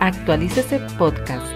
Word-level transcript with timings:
Actualícese 0.00 0.80
Podcast. 0.98 1.46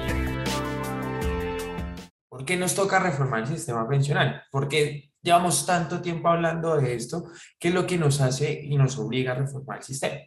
¿Por 2.28 2.44
qué 2.44 2.56
nos 2.56 2.74
toca 2.74 2.98
reformar 2.98 3.40
el 3.40 3.48
sistema 3.48 3.86
pensional? 3.88 4.42
Porque 4.50 5.10
llevamos 5.20 5.66
tanto 5.66 6.00
tiempo 6.00 6.28
hablando 6.28 6.76
de 6.76 6.94
esto, 6.94 7.24
que 7.58 7.68
es 7.68 7.74
lo 7.74 7.86
que 7.86 7.98
nos 7.98 8.20
hace 8.20 8.60
y 8.62 8.76
nos 8.76 8.98
obliga 8.98 9.32
a 9.32 9.34
reformar 9.36 9.78
el 9.78 9.84
sistema. 9.84 10.20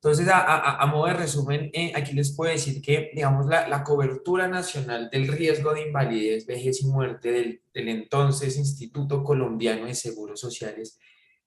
Entonces, 0.00 0.28
a, 0.32 0.86
modo 0.86 1.06
de 1.06 1.14
resumen, 1.14 1.70
eh, 1.72 1.92
aquí 1.94 2.12
les 2.14 2.34
puedo 2.36 2.52
decir 2.52 2.80
que, 2.80 3.10
digamos, 3.14 3.46
la, 3.46 3.82
cobertura 3.82 4.46
nacional 4.46 5.08
del 5.10 5.26
riesgo 5.26 5.74
de 5.74 5.88
invalidez, 5.88 6.46
vejez 6.46 6.82
y 6.82 6.86
muerte 6.86 7.32
del, 7.32 7.62
entonces 7.74 8.56
Instituto 8.56 9.24
Colombiano 9.24 9.86
de 9.86 9.94
Seguros 9.94 10.40
Sociales, 10.40 10.98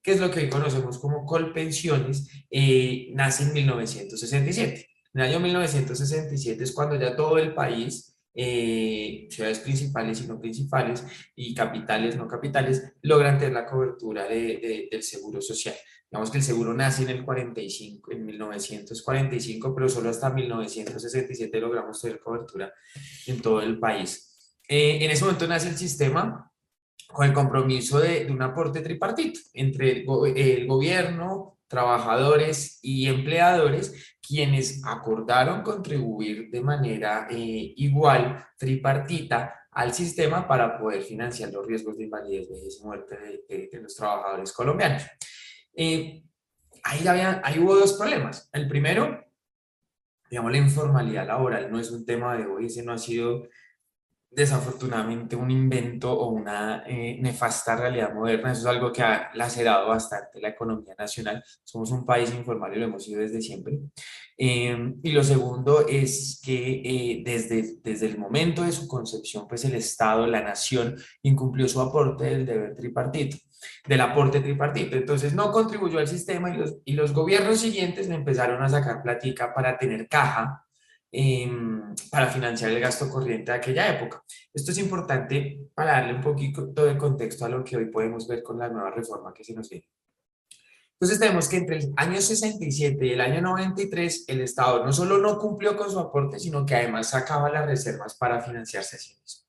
que 0.02 0.12
es 0.12 0.20
lo 0.20 0.32
que 0.32 0.42
hoy 0.42 0.50
conocemos 0.50 0.98
como 0.98 1.26
Colpensiones, 1.26 2.30
eh, 2.50 3.10
nace 3.14 3.44
en 3.44 3.54
1967. 3.54 4.91
En 5.14 5.22
el 5.22 5.30
año 5.30 5.40
1967 5.40 6.64
es 6.64 6.72
cuando 6.72 6.96
ya 6.96 7.16
todo 7.16 7.38
el 7.38 7.54
país, 7.54 8.16
eh, 8.34 9.28
ciudades 9.30 9.60
principales 9.60 10.22
y 10.22 10.28
no 10.28 10.40
principales, 10.40 11.04
y 11.36 11.54
capitales, 11.54 12.16
no 12.16 12.28
capitales, 12.28 12.94
logran 13.02 13.38
tener 13.38 13.54
la 13.54 13.66
cobertura 13.66 14.26
de, 14.26 14.88
del 14.90 15.04
seguro 15.04 15.42
social. 15.42 15.76
Digamos 16.10 16.30
que 16.30 16.38
el 16.38 16.44
seguro 16.44 16.74
nace 16.74 17.04
en 17.04 17.10
el 17.10 17.26
45, 17.26 18.12
en 18.12 18.26
1945, 18.26 19.76
pero 19.76 19.90
solo 19.90 20.10
hasta 20.10 20.30
1967 20.30 21.60
logramos 21.60 22.02
tener 22.02 22.20
cobertura 22.20 22.74
en 23.28 23.42
todo 23.42 23.62
el 23.62 23.80
país. 23.80 24.58
Eh, 24.68 25.00
en 25.02 25.12
ese 25.12 25.26
momento 25.26 25.48
nace 25.48 25.70
el 25.70 25.78
sistema 25.78 26.52
con 27.08 27.26
el 27.26 27.34
compromiso 27.34 28.00
de, 28.00 28.26
de 28.26 28.32
un 28.32 28.42
aporte 28.42 28.82
tripartito 28.82 29.40
entre 29.54 29.92
el, 29.92 30.38
el 30.38 30.68
gobierno, 30.68 31.61
trabajadores 31.72 32.80
y 32.84 33.08
empleadores 33.08 34.16
quienes 34.22 34.82
acordaron 34.86 35.64
contribuir 35.64 36.52
de 36.52 36.62
manera 36.62 37.28
eh, 37.32 37.74
igual, 37.78 38.46
tripartita, 38.58 39.56
al 39.72 39.94
sistema 39.94 40.46
para 40.48 40.78
poder 40.78 41.02
financiar 41.02 41.52
los 41.54 41.66
riesgos 41.66 41.98
de 41.98 42.04
invalidez, 42.04 42.50
vejez 42.50 42.78
y 42.78 42.84
muerte 42.84 43.18
de, 43.48 43.82
los 43.82 43.96
trabajadores 43.96 44.52
colombianos. 44.52 45.04
Eh, 45.74 46.24
ahí, 46.84 47.08
había, 47.08 47.42
ahí 47.42 47.58
hubo 47.58 47.76
dos 47.76 47.94
problemas. 47.94 48.50
El 48.52 48.68
primero, 48.68 49.26
digamos, 50.30 50.52
la 50.52 50.58
informalidad 50.58 51.26
laboral 51.26 51.72
no 51.72 51.80
es 51.80 51.90
un 51.90 52.06
tema 52.06 52.36
de 52.36 52.48
hoy, 52.48 52.66
ese 52.66 52.84
no 52.84 52.92
ha 52.92 52.98
sido 52.98 53.48
desafortunadamente 54.32 55.36
un 55.36 55.52
invento 55.52 56.12
o 56.12 56.30
una 56.30 56.84
eh, 56.88 57.18
nefasta 57.20 57.76
realidad 57.76 58.14
moderna. 58.14 58.54
Eso 58.54 58.62
es 58.62 58.68
algo 58.68 58.92
que 58.92 59.04
ha 59.04 59.30
lacerado 59.34 59.90
bastante 59.90 60.40
la 60.40 60.50
economía 60.50 60.96
nacional. 60.98 61.44
Somos 61.64 61.92
un 61.92 62.06
país 62.06 62.34
informal 62.34 62.74
y 62.74 62.80
lo 62.80 62.86
hemos 62.86 63.04
sido 63.04 63.20
desde 63.20 63.42
siempre. 63.42 63.80
Eh, 64.38 64.96
y 65.04 65.12
lo 65.12 65.24
segundo 65.24 65.86
es 65.86 66.42
que 66.44 66.82
eh, 66.84 67.24
desde, 67.26 67.80
desde 67.84 68.08
el 68.08 68.18
momento 68.18 68.64
de 68.64 68.72
su 68.72 68.88
concepción, 68.88 69.48
pues 69.50 69.66
el 69.66 69.76
Estado, 69.76 70.26
la 70.26 70.42
nación, 70.42 70.96
incumplió 71.24 71.68
su 71.68 71.82
aporte 71.82 72.24
del 72.24 72.46
deber 72.46 72.76
tripartito, 72.78 73.36
del 73.86 74.00
aporte 74.00 74.40
tripartito. 74.40 74.96
Entonces 74.96 75.34
no 75.34 75.52
contribuyó 75.52 76.00
al 76.00 76.08
sistema 76.08 76.50
y 76.50 76.58
los, 76.58 76.78
y 76.86 76.94
los 76.94 77.14
gobiernos 77.14 77.60
siguientes 77.60 78.08
le 78.08 78.16
empezaron 78.16 78.64
a 78.64 78.70
sacar 78.70 79.04
platica 79.04 79.54
para 79.54 79.78
tener 79.78 80.08
caja 80.08 80.66
Em, 81.14 81.94
para 82.10 82.28
financiar 82.28 82.72
el 82.72 82.80
gasto 82.80 83.10
corriente 83.10 83.52
de 83.52 83.58
aquella 83.58 83.90
época. 83.90 84.24
Esto 84.54 84.72
es 84.72 84.78
importante 84.78 85.60
para 85.74 85.94
darle 85.94 86.16
un 86.16 86.22
poquito 86.22 86.86
de 86.86 86.98
contexto 86.98 87.44
a 87.44 87.50
lo 87.50 87.66
que 87.66 87.76
hoy 87.76 87.86
podemos 87.88 88.30
ver 88.30 88.42
con 88.42 88.58
la 88.58 88.70
nueva 88.70 88.92
reforma 88.92 89.34
que 89.34 89.44
se 89.44 89.54
nos 89.54 89.70
viene. 89.70 89.86
Entonces 90.94 91.20
tenemos 91.20 91.50
que 91.50 91.58
entre 91.58 91.78
el 91.80 91.94
año 91.98 92.22
67 92.22 93.06
y 93.06 93.12
el 93.12 93.20
año 93.20 93.42
93 93.42 94.26
el 94.28 94.42
Estado 94.42 94.86
no 94.86 94.94
solo 94.94 95.18
no 95.18 95.38
cumplió 95.38 95.76
con 95.76 95.92
su 95.92 96.00
aporte, 96.00 96.40
sino 96.40 96.66
que 96.66 96.76
además 96.76 97.10
sacaba 97.10 97.50
las 97.50 97.66
reservas 97.66 98.16
para 98.16 98.40
financiarse 98.40 98.96
a 98.96 99.00
sí 99.00 99.18
mismo. 99.22 99.42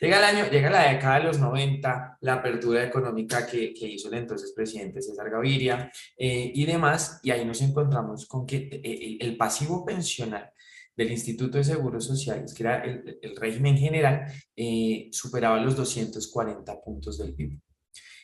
Llega, 0.00 0.18
el 0.18 0.24
año, 0.36 0.50
llega 0.50 0.70
la 0.70 0.92
década 0.92 1.18
de 1.18 1.24
los 1.24 1.38
90, 1.38 2.18
la 2.20 2.34
apertura 2.34 2.84
económica 2.84 3.46
que, 3.46 3.72
que 3.72 3.86
hizo 3.86 4.08
el 4.08 4.14
entonces 4.14 4.52
presidente 4.52 5.00
César 5.00 5.30
Gaviria 5.30 5.90
eh, 6.18 6.50
y 6.52 6.66
demás, 6.66 7.20
y 7.22 7.30
ahí 7.30 7.44
nos 7.44 7.62
encontramos 7.62 8.26
con 8.26 8.44
que 8.44 8.68
eh, 8.72 9.18
el 9.20 9.36
pasivo 9.36 9.84
pensional 9.84 10.52
del 10.96 11.10
Instituto 11.10 11.58
de 11.58 11.64
Seguros 11.64 12.06
Sociales, 12.06 12.54
que 12.54 12.62
era 12.62 12.82
el, 12.84 13.18
el 13.20 13.36
régimen 13.36 13.76
general, 13.76 14.32
eh, 14.56 15.08
superaba 15.12 15.60
los 15.60 15.76
240 15.76 16.80
puntos 16.80 17.18
del 17.18 17.34
PIB. 17.34 17.60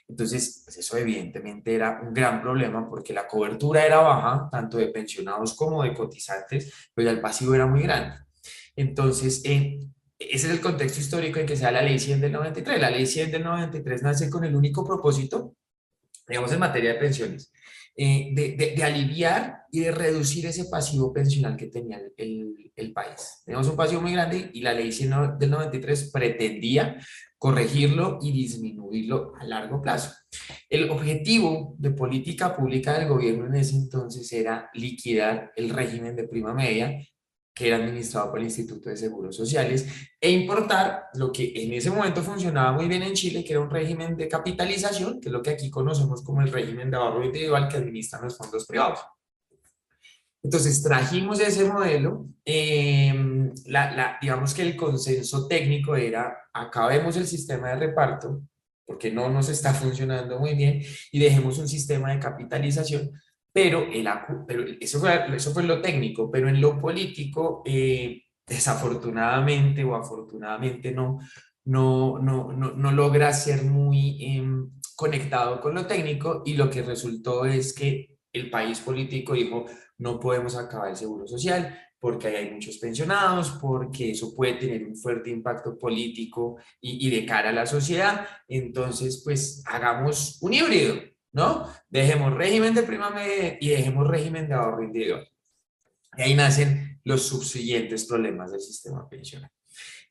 Entonces, 0.09 0.62
pues 0.65 0.77
eso 0.78 0.97
evidentemente 0.97 1.75
era 1.75 2.00
un 2.03 2.12
gran 2.12 2.43
problema 2.43 2.88
porque 2.88 3.12
la 3.12 3.27
cobertura 3.27 3.84
era 3.87 3.99
baja, 4.00 4.49
tanto 4.50 4.78
de 4.78 4.88
pensionados 4.88 5.55
como 5.55 5.82
de 5.82 5.94
cotizantes, 5.94 6.91
pero 6.94 7.11
el 7.11 7.21
pasivo 7.21 7.55
era 7.55 7.66
muy 7.66 7.82
grande. 7.82 8.16
Entonces, 8.77 9.43
eh, 9.44 9.81
ese 10.19 10.47
es 10.47 10.53
el 10.53 10.61
contexto 10.61 11.00
histórico 11.00 11.38
en 11.38 11.47
que 11.47 11.56
se 11.56 11.65
da 11.65 11.72
la 11.72 11.82
ley 11.82 11.99
100 11.99 12.21
del 12.21 12.32
93. 12.32 12.81
La 12.81 12.91
ley 12.91 13.06
100 13.06 13.31
del 13.31 13.44
93 13.44 14.03
nace 14.03 14.31
con 14.31 14.44
el 14.44 14.55
único 14.55 14.84
propósito, 14.84 15.56
digamos, 16.27 16.53
en 16.53 16.61
materia 16.61 16.94
de 16.94 17.00
pensiones, 17.00 17.53
eh, 17.94 18.30
de, 18.32 18.75
de, 18.75 18.84
aliviar 18.84 19.64
y 19.70 19.80
de 19.80 19.92
reducir 19.92 20.47
ese 20.47 20.64
pasivo 20.66 21.12
pensional 21.12 21.56
que 21.56 21.66
tenía 21.66 22.00
el, 22.16 22.72
el, 22.75 22.92
país. 22.92 23.42
Tenemos 23.44 23.69
un 23.69 23.76
pasivo 23.76 24.00
muy 24.00 24.12
grande 24.12 24.50
y 24.54 24.62
la 24.62 24.72
ley 24.72 24.91
del 24.91 25.50
93 25.50 26.10
pretendía 26.10 26.97
corregirlo 27.36 28.19
y 28.22 28.32
disminuirlo 28.32 29.34
a 29.38 29.44
largo 29.44 29.82
plazo. 29.82 30.12
El 30.70 30.91
objetivo 30.91 31.75
de 31.78 31.91
política 31.91 32.56
pública 32.56 32.98
del 32.98 33.08
gobierno 33.08 33.47
en 33.47 33.56
ese 33.56 33.76
entonces 33.76 34.32
era 34.32 34.70
liquidar 34.72 35.52
el 35.56 35.69
régimen 35.69 36.16
de 36.16 36.28
prima 36.28 36.54
media 36.54 36.97
que 37.54 37.68
era 37.68 37.76
administrado 37.76 38.30
por 38.30 38.38
el 38.38 38.46
Instituto 38.46 38.88
de 38.88 38.96
Seguros 38.96 39.36
Sociales, 39.36 39.86
e 40.20 40.30
importar 40.30 41.04
lo 41.14 41.30
que 41.30 41.52
en 41.54 41.72
ese 41.74 41.90
momento 41.90 42.22
funcionaba 42.22 42.72
muy 42.72 42.88
bien 42.88 43.02
en 43.02 43.12
Chile, 43.12 43.44
que 43.44 43.52
era 43.52 43.60
un 43.60 43.70
régimen 43.70 44.16
de 44.16 44.28
capitalización, 44.28 45.20
que 45.20 45.28
es 45.28 45.32
lo 45.32 45.42
que 45.42 45.50
aquí 45.50 45.70
conocemos 45.70 46.22
como 46.22 46.40
el 46.40 46.50
régimen 46.50 46.90
de 46.90 46.96
ahorro 46.96 47.24
individual 47.24 47.68
que 47.68 47.76
administran 47.76 48.22
los 48.22 48.36
fondos 48.36 48.66
privados. 48.66 49.00
Entonces 50.42 50.82
trajimos 50.82 51.40
ese 51.40 51.64
modelo, 51.64 52.26
em, 52.44 53.52
la, 53.66 54.19
digamos 54.20 54.54
que 54.54 54.62
el 54.62 54.76
consenso 54.76 55.46
técnico 55.46 55.94
era, 55.94 56.36
acabemos 56.52 57.16
el 57.16 57.26
sistema 57.26 57.69
de 57.69 57.76
reparto, 57.76 58.42
porque 58.84 59.10
no 59.10 59.28
nos 59.28 59.48
está 59.48 59.72
funcionando 59.72 60.40
muy 60.40 60.54
bien, 60.54 60.82
y 61.12 61.20
dejemos 61.20 61.58
un 61.58 61.69
sistema 61.69 62.12
de 62.12 62.19
capitalización 62.19 63.12
pero, 63.52 63.84
el, 63.92 64.78
eso, 64.80 64.98
fue, 64.98 65.36
eso 65.36 65.52
fue 65.52 65.64
lo 65.64 65.80
técnico, 65.80 66.30
pero 66.30 66.48
en 66.48 66.60
lo 66.60 66.80
político, 66.80 67.62
eh, 67.64 68.22
desafortunadamente 68.46 69.84
o 69.84 69.94
afortunadamente 69.94 70.92
no, 70.92 71.18
no, 71.64 72.18
no, 72.18 72.52
no, 72.52 72.72
no 72.72 72.92
logra 72.92 73.32
ser 73.32 73.64
muy 73.64 74.24
em, 74.24 74.70
conectado 74.96 75.60
con 75.60 75.74
lo 75.74 75.86
técnico 75.86 76.42
y 76.44 76.54
lo 76.54 76.68
que 76.70 76.82
resultó 76.82 77.44
es 77.44 77.72
que 77.72 78.16
el 78.32 78.50
país 78.50 78.80
político 78.80 79.34
dijo, 79.34 79.66
no 79.98 80.19
podemos 80.19 80.56
acabar 80.56 80.90
el 80.90 80.96
seguro 80.96 81.26
social 81.26 81.78
porque 82.00 82.26
hay 82.26 82.50
muchos 82.50 82.78
pensionados, 82.78 83.50
porque 83.60 84.10
eso 84.10 84.34
puede 84.34 84.54
tener 84.54 84.84
un 84.84 84.96
fuerte 84.96 85.30
impacto 85.30 85.78
político 85.78 86.56
y, 86.80 87.06
y 87.06 87.10
de 87.10 87.24
cara 87.24 87.50
a 87.50 87.52
la 87.52 87.64
sociedad. 87.64 88.26
Entonces, 88.48 89.22
pues 89.24 89.62
hagamos 89.66 90.38
un 90.42 90.52
híbrido, 90.52 90.96
¿no? 91.32 91.66
Dejemos 91.88 92.34
régimen 92.34 92.75
de 92.75 92.82
prima 92.82 93.10
media 93.10 93.56
y 93.60 93.70
dejemos 93.70 94.06
régimen 94.06 94.48
de 94.48 94.54
ahorro 94.54 94.82
individual. 94.82 95.28
Y 96.16 96.22
ahí 96.22 96.34
nacen 96.34 97.00
los 97.04 97.22
subsiguientes 97.22 98.04
problemas 98.04 98.53
del 98.53 98.60
sistema 98.60 99.09
pensional. 99.09 99.50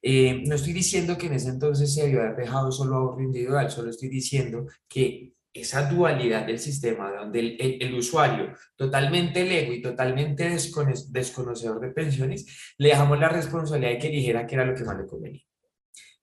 Eh, 0.01 0.43
no 0.47 0.55
estoy 0.55 0.73
diciendo 0.73 1.17
que 1.17 1.27
en 1.27 1.33
ese 1.33 1.49
entonces 1.49 1.93
se 1.93 2.01
haber 2.01 2.35
dejado 2.35 2.71
solo 2.71 2.95
ahorro 2.95 3.21
individual, 3.21 3.69
solo 3.69 3.91
estoy 3.91 4.09
diciendo 4.09 4.65
que 4.87 5.33
esa 5.53 5.87
dualidad 5.89 6.47
del 6.47 6.59
sistema, 6.59 7.11
donde 7.11 7.57
el, 7.59 7.93
usuario 7.93 8.55
totalmente 8.75 9.43
lego 9.43 9.73
y 9.73 9.81
totalmente 9.81 10.49
desconocedor 10.49 11.81
de 11.81 11.89
pensiones, 11.89 12.73
le 12.77 12.89
dejamos 12.89 13.19
la 13.19 13.29
responsabilidad 13.29 13.91
de 13.91 13.99
que 13.99 14.09
dijera 14.09 14.47
que 14.47 14.55
era 14.55 14.65
lo 14.65 14.73
que 14.73 14.85
más 14.85 14.97
le 14.97 15.05
convenía 15.05 15.43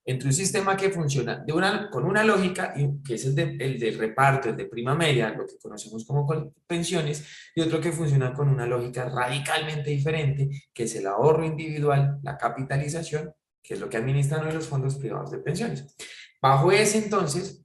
entre 0.08 0.28
un 0.28 0.32
sistema 0.32 0.74
que 0.74 0.88
funciona 0.88 1.44
con 1.90 2.06
una 2.06 2.24
lógica, 2.24 2.72
que 3.04 3.14
es 3.14 3.26
el, 3.26 3.34
de, 3.34 3.58
el 3.60 3.78
del 3.78 3.98
reparto, 3.98 4.48
el 4.48 4.56
de 4.56 4.64
prima 4.64 4.94
media, 4.94 5.28
lo 5.28 5.46
que 5.46 5.58
conocemos 5.58 6.06
como 6.06 6.26
pensiones, 6.66 7.26
y 7.54 7.60
otro 7.60 7.78
que 7.78 7.92
funciona 7.92 8.32
con 8.32 8.48
una 8.48 8.64
lógica 8.64 9.06
radicalmente 9.10 9.90
diferente, 9.90 10.48
que 10.72 10.84
es 10.84 10.96
el 10.96 11.06
ahorro 11.06 11.44
individual, 11.44 12.20
la 12.22 12.38
capitalización, 12.38 13.34
que 13.62 13.74
es 13.74 13.80
lo 13.80 13.90
que 13.90 13.98
administran 13.98 14.46
los 14.54 14.66
fondos 14.66 14.96
privados 14.96 15.30
de 15.30 15.40
pensiones. 15.40 15.94
Bajo 16.40 16.72
ese 16.72 16.96
entonces, 17.04 17.62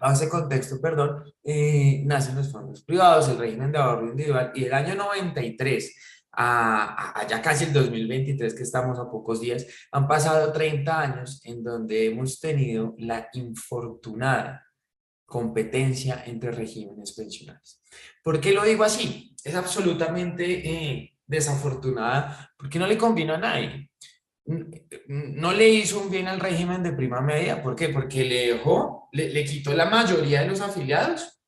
bajo 0.00 0.14
ese 0.14 0.28
contexto, 0.28 0.80
perdón, 0.80 1.22
eh, 1.44 2.02
nacen 2.04 2.34
los 2.34 2.50
fondos 2.50 2.82
privados, 2.82 3.28
el 3.28 3.38
régimen 3.38 3.70
de 3.70 3.78
ahorro 3.78 4.08
individual, 4.08 4.50
y 4.56 4.64
el 4.64 4.74
año 4.74 4.96
93 4.96 6.19
a, 6.32 7.26
ya 7.28 7.42
casi 7.42 7.64
el 7.64 7.72
2023, 7.72 8.54
que 8.54 8.62
estamos 8.62 8.98
a 8.98 9.10
pocos 9.10 9.40
días, 9.40 9.66
han 9.92 10.06
pasado 10.06 10.52
30 10.52 11.00
años 11.00 11.40
en 11.44 11.62
donde 11.62 12.06
hemos 12.06 12.40
tenido 12.40 12.94
la 12.98 13.28
infortunada 13.32 14.66
competencia 15.26 16.24
entre 16.26 16.50
regímenes 16.50 17.12
pensionales. 17.12 17.80
¿Por 18.22 18.40
qué 18.40 18.52
lo 18.52 18.64
digo 18.64 18.84
así? 18.84 19.34
Es 19.44 19.54
absolutamente 19.54 20.44
eh, 20.68 21.16
desafortunada 21.26 22.52
porque 22.58 22.78
no 22.78 22.86
le 22.86 22.98
combinó 22.98 23.34
a 23.34 23.38
nadie. 23.38 23.90
No 25.06 25.52
le 25.52 25.68
hizo 25.68 26.08
bien 26.08 26.26
al 26.26 26.40
régimen 26.40 26.82
de 26.82 26.92
prima 26.92 27.20
media. 27.20 27.62
¿Por 27.62 27.76
qué? 27.76 27.90
Porque 27.90 28.24
le 28.24 28.54
dejó, 28.54 29.08
le, 29.12 29.44
quitó 29.44 29.72
la 29.72 29.88
mayoría 29.88 30.42
de 30.42 30.48
los 30.48 30.60
afiliados, 30.60 31.40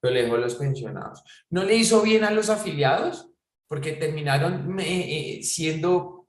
pero 0.00 0.12
le 0.12 0.24
dejó 0.24 0.36
los 0.36 0.56
pensionados. 0.56 1.22
No 1.48 1.64
le 1.64 1.76
hizo 1.76 2.02
bien 2.02 2.24
a 2.24 2.30
los 2.30 2.50
afiliados 2.50 3.33
porque 3.68 3.92
terminaron 3.92 4.78
eh, 4.80 5.38
eh, 5.38 5.42
siendo 5.42 6.28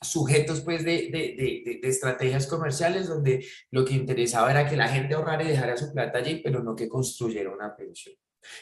sujetos 0.00 0.60
pues 0.62 0.84
de, 0.84 1.10
de, 1.10 1.80
de, 1.80 1.88
estrategias 1.88 2.46
comerciales 2.46 3.08
donde 3.08 3.46
lo 3.70 3.84
que 3.84 3.94
interesaba 3.94 4.50
era 4.50 4.68
que 4.68 4.76
la 4.76 4.88
gente 4.88 5.14
ahorrara 5.14 5.44
y 5.44 5.48
dejara 5.48 5.76
su 5.76 5.92
plata 5.92 6.18
allí, 6.18 6.40
pero 6.42 6.62
no 6.62 6.74
que 6.74 6.88
construyera 6.88 7.52
una 7.52 7.74
pensión. 7.76 8.16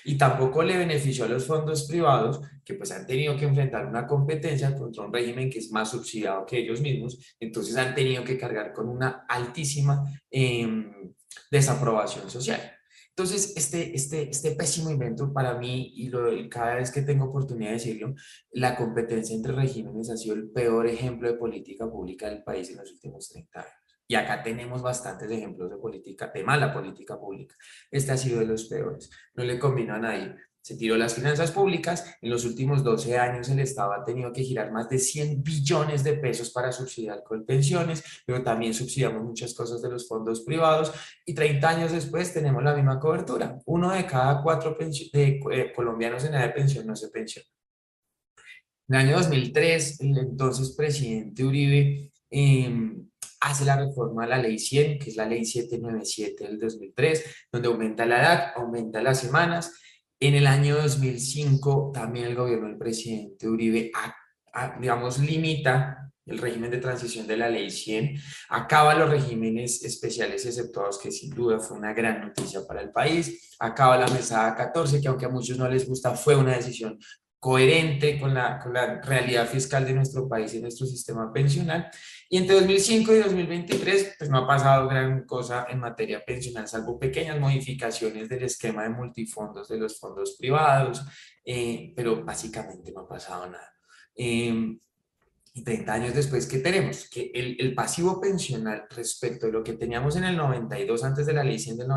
Y 0.04 0.18
tampoco 0.18 0.62
le 0.62 0.76
benefició 0.76 1.24
a 1.24 1.28
los 1.28 1.46
fondos 1.46 1.84
privados 1.88 2.40
que 2.64 2.74
pues 2.74 2.90
han 2.92 3.06
tenido 3.06 3.36
que 3.36 3.46
enfrentar 3.46 3.86
una 3.86 4.06
competencia 4.06 4.76
contra 4.76 5.04
un 5.04 5.12
régimen 5.12 5.48
que 5.48 5.58
es 5.58 5.70
más 5.70 5.90
subsidiado 5.90 6.44
que 6.44 6.58
ellos 6.58 6.80
mismos, 6.82 7.18
entonces 7.40 7.76
han 7.76 7.94
tenido 7.94 8.22
que 8.22 8.38
cargar 8.38 8.72
con 8.72 8.88
una 8.88 9.24
altísima 9.26 10.04
em, 10.30 11.14
desaprobación 11.50 12.28
social. 12.30 12.79
Entonces, 13.20 13.52
este, 13.54 13.94
este, 13.94 14.30
este 14.30 14.52
pésimo 14.52 14.88
invento 14.88 15.30
para 15.30 15.52
mí, 15.52 15.92
y, 15.94 16.08
lo, 16.08 16.30
cada 16.48 16.76
vez 16.76 16.90
que 16.90 17.02
tengo 17.02 17.26
oportunidad 17.26 17.68
de 17.68 17.74
decirlo, 17.74 18.14
la 18.52 18.74
competencia 18.74 19.36
entre 19.36 19.52
regímenes 19.52 20.08
ha 20.08 20.16
sido 20.16 20.36
el 20.36 20.48
peor 20.48 20.86
ejemplo 20.86 21.30
de 21.30 21.36
política 21.36 21.86
pública 21.86 22.30
del 22.30 22.42
país 22.42 22.70
en 22.70 22.78
los 22.78 22.90
últimos 22.90 23.28
30 23.28 23.60
años. 23.60 23.98
Y 24.08 24.14
acá 24.14 24.42
tenemos 24.42 24.80
bastantes 24.80 25.30
ejemplos 25.30 25.68
de 25.68 25.76
política, 25.76 26.32
de 26.34 26.42
mala 26.42 26.72
política 26.72 27.20
pública. 27.20 27.54
Este 27.90 28.10
ha 28.10 28.16
sido 28.16 28.40
de 28.40 28.46
los 28.46 28.64
peores. 28.64 29.10
No 29.34 29.44
le 29.44 29.58
combinó 29.58 29.96
a 29.96 29.98
nadie. 29.98 30.36
Se 30.62 30.76
tiró 30.76 30.96
las 30.96 31.14
finanzas 31.14 31.50
públicas. 31.52 32.16
En 32.20 32.30
los 32.30 32.44
últimos 32.44 32.84
12 32.84 33.18
años 33.18 33.48
el 33.48 33.60
Estado 33.60 33.92
ha 33.92 34.04
tenido 34.04 34.32
que 34.32 34.42
girar 34.42 34.70
más 34.70 34.88
de 34.88 34.98
100 34.98 35.42
billones 35.42 36.04
de 36.04 36.14
pesos 36.14 36.50
para 36.50 36.70
subsidiar 36.70 37.22
con 37.22 37.44
pensiones, 37.44 38.04
pero 38.26 38.42
también 38.42 38.74
subsidiamos 38.74 39.22
muchas 39.22 39.54
cosas 39.54 39.80
de 39.80 39.90
los 39.90 40.06
fondos 40.06 40.42
privados. 40.42 40.92
Y 41.24 41.34
30 41.34 41.68
años 41.68 41.92
después 41.92 42.32
tenemos 42.34 42.62
la 42.62 42.74
misma 42.74 43.00
cobertura. 43.00 43.58
Uno 43.66 43.92
de 43.92 44.06
cada 44.06 44.42
cuatro 44.42 44.76
de, 44.78 45.40
eh, 45.50 45.72
colombianos 45.74 46.24
en 46.24 46.34
edad 46.34 46.42
de 46.42 46.50
pensión 46.50 46.86
no 46.86 46.94
se 46.94 47.08
pensiona. 47.08 47.48
En 48.88 48.96
el 48.96 49.00
año 49.06 49.16
2003, 49.18 50.00
el 50.00 50.18
entonces 50.18 50.74
presidente 50.76 51.44
Uribe 51.44 52.12
eh, 52.30 52.92
hace 53.40 53.64
la 53.64 53.76
reforma 53.76 54.24
a 54.24 54.26
la 54.26 54.38
ley 54.38 54.58
100, 54.58 54.98
que 54.98 55.10
es 55.10 55.16
la 55.16 55.26
ley 55.26 55.44
797 55.44 56.44
del 56.44 56.58
2003, 56.58 57.24
donde 57.50 57.68
aumenta 57.68 58.04
la 58.04 58.20
edad, 58.20 58.52
aumenta 58.56 59.02
las 59.02 59.20
semanas. 59.20 59.72
En 60.22 60.34
el 60.34 60.46
año 60.46 60.76
2005 60.76 61.92
también 61.94 62.26
el 62.26 62.34
gobierno 62.34 62.68
del 62.68 62.76
presidente 62.76 63.48
Uribe, 63.48 63.90
digamos, 64.78 65.18
limita 65.18 66.12
el 66.26 66.36
régimen 66.36 66.70
de 66.70 66.76
transición 66.76 67.26
de 67.26 67.38
la 67.38 67.48
ley 67.48 67.70
100, 67.70 68.20
acaba 68.50 68.94
los 68.94 69.08
regímenes 69.08 69.82
especiales 69.82 70.44
exceptuados, 70.44 70.98
que 70.98 71.10
sin 71.10 71.30
duda 71.30 71.58
fue 71.58 71.78
una 71.78 71.94
gran 71.94 72.20
noticia 72.20 72.66
para 72.66 72.82
el 72.82 72.90
país, 72.90 73.56
acaba 73.58 73.96
la 73.96 74.08
mesada 74.08 74.54
14, 74.54 75.00
que 75.00 75.08
aunque 75.08 75.24
a 75.24 75.30
muchos 75.30 75.56
no 75.56 75.66
les 75.66 75.88
gusta, 75.88 76.14
fue 76.14 76.36
una 76.36 76.54
decisión 76.54 76.98
coherente 77.40 78.20
con 78.20 78.34
la, 78.34 78.58
con 78.58 78.74
la 78.74 79.00
realidad 79.00 79.48
fiscal 79.48 79.86
de 79.86 79.94
nuestro 79.94 80.28
país 80.28 80.52
y 80.54 80.60
nuestro 80.60 80.86
sistema 80.86 81.32
pensional. 81.32 81.90
Y 82.28 82.36
entre 82.36 82.56
2005 82.56 83.14
y 83.14 83.18
2023, 83.18 84.14
pues 84.18 84.30
no 84.30 84.38
ha 84.38 84.46
pasado 84.46 84.88
gran 84.88 85.24
cosa 85.24 85.66
en 85.70 85.80
materia 85.80 86.22
pensional, 86.24 86.68
salvo 86.68 86.98
pequeñas 86.98 87.40
modificaciones 87.40 88.28
del 88.28 88.44
esquema 88.44 88.82
de 88.82 88.90
multifondos 88.90 89.68
de 89.68 89.78
los 89.78 89.98
fondos 89.98 90.36
privados, 90.38 91.02
eh, 91.44 91.94
pero 91.96 92.22
básicamente 92.22 92.92
no 92.92 93.00
ha 93.00 93.08
pasado 93.08 93.46
nada. 93.46 93.72
Eh, 94.14 94.78
y 95.52 95.64
30 95.64 95.92
años 95.92 96.14
después, 96.14 96.46
¿qué 96.46 96.58
tenemos? 96.58 97.08
Que 97.08 97.32
el, 97.34 97.56
el, 97.58 97.74
pasivo 97.74 98.20
pensional 98.20 98.84
respecto 98.90 99.46
de 99.46 99.52
lo 99.52 99.64
que 99.64 99.72
teníamos 99.72 100.14
en 100.14 100.24
el 100.24 100.36
92 100.36 101.02
antes 101.02 101.26
de 101.26 101.32
la 101.32 101.42
ley 101.42 101.58
100 101.58 101.78
del 101.78 101.88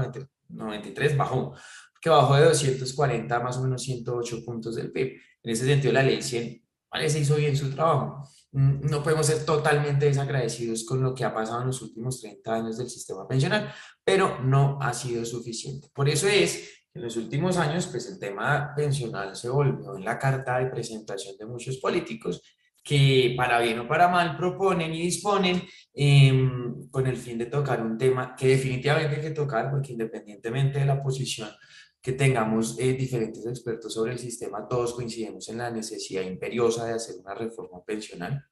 93 0.49 1.17
bajó, 1.17 1.53
que 2.01 2.09
bajó 2.09 2.35
de 2.35 2.45
240 2.45 3.35
a 3.35 3.39
más 3.39 3.57
o 3.57 3.61
menos 3.61 3.83
108 3.83 4.43
puntos 4.43 4.75
del 4.75 4.91
PIB. 4.91 5.19
En 5.43 5.51
ese 5.51 5.65
sentido, 5.65 5.93
la 5.93 6.03
ley 6.03 6.21
100 6.21 6.63
se 7.07 7.19
hizo 7.19 7.35
bien 7.35 7.55
su 7.55 7.71
trabajo. 7.71 8.27
Mm, 8.51 8.87
no 8.89 9.03
podemos 9.03 9.25
ser 9.25 9.45
totalmente 9.45 10.05
desagradecidos 10.05 10.85
con 10.85 11.01
lo 11.01 11.13
que 11.13 11.25
ha 11.25 11.33
pasado 11.33 11.61
en 11.61 11.67
los 11.67 11.81
últimos 11.81 12.21
30 12.21 12.53
años 12.53 12.77
del 12.77 12.89
sistema 12.89 13.27
pensional, 13.27 13.73
pero 14.03 14.39
no 14.43 14.77
ha 14.81 14.93
sido 14.93 15.25
suficiente. 15.25 15.89
Por 15.93 16.07
eso 16.07 16.27
es 16.27 16.85
que 16.91 16.99
en 16.99 17.05
los 17.05 17.17
últimos 17.17 17.57
años, 17.57 17.87
pues 17.87 18.07
el 18.09 18.19
tema 18.19 18.73
pensional 18.75 19.35
se 19.35 19.49
volvió 19.49 19.97
en 19.97 20.05
la 20.05 20.19
carta 20.19 20.59
de 20.59 20.67
presentación 20.67 21.35
de 21.37 21.45
muchos 21.45 21.77
políticos 21.77 22.41
que 22.83 23.33
para 23.37 23.59
bien 23.59 23.79
o 23.79 23.87
para 23.87 24.09
mal 24.09 24.35
proponen 24.35 24.93
y 24.93 25.03
disponen 25.03 25.63
em, 25.93 26.89
con 26.89 27.07
el 27.07 27.15
fin 27.15 27.37
de 27.37 27.45
tocar 27.45 27.81
un 27.81 27.97
tema 27.97 28.35
que 28.35 28.47
definitivamente 28.49 29.15
hay 29.15 29.21
que 29.21 29.31
tocar 29.31 29.71
porque 29.71 29.93
independientemente 29.93 30.79
de 30.79 30.85
la 30.85 31.01
posición 31.01 31.49
que 32.03 32.11
tengamos 32.11 32.77
eh, 32.79 32.91
diferentes 32.93 33.45
expertos 33.45 33.93
sobre 33.93 34.11
el 34.11 34.19
sistema, 34.19 34.67
todos 34.67 34.93
coincidimos 34.93 35.47
en 35.47 35.59
la 35.59 35.71
necesidad 35.71 36.23
imperiosa 36.23 36.85
de 36.85 36.95
hacer 36.95 37.15
una 37.17 37.33
reforma 37.33 37.81
pensional. 37.85 38.45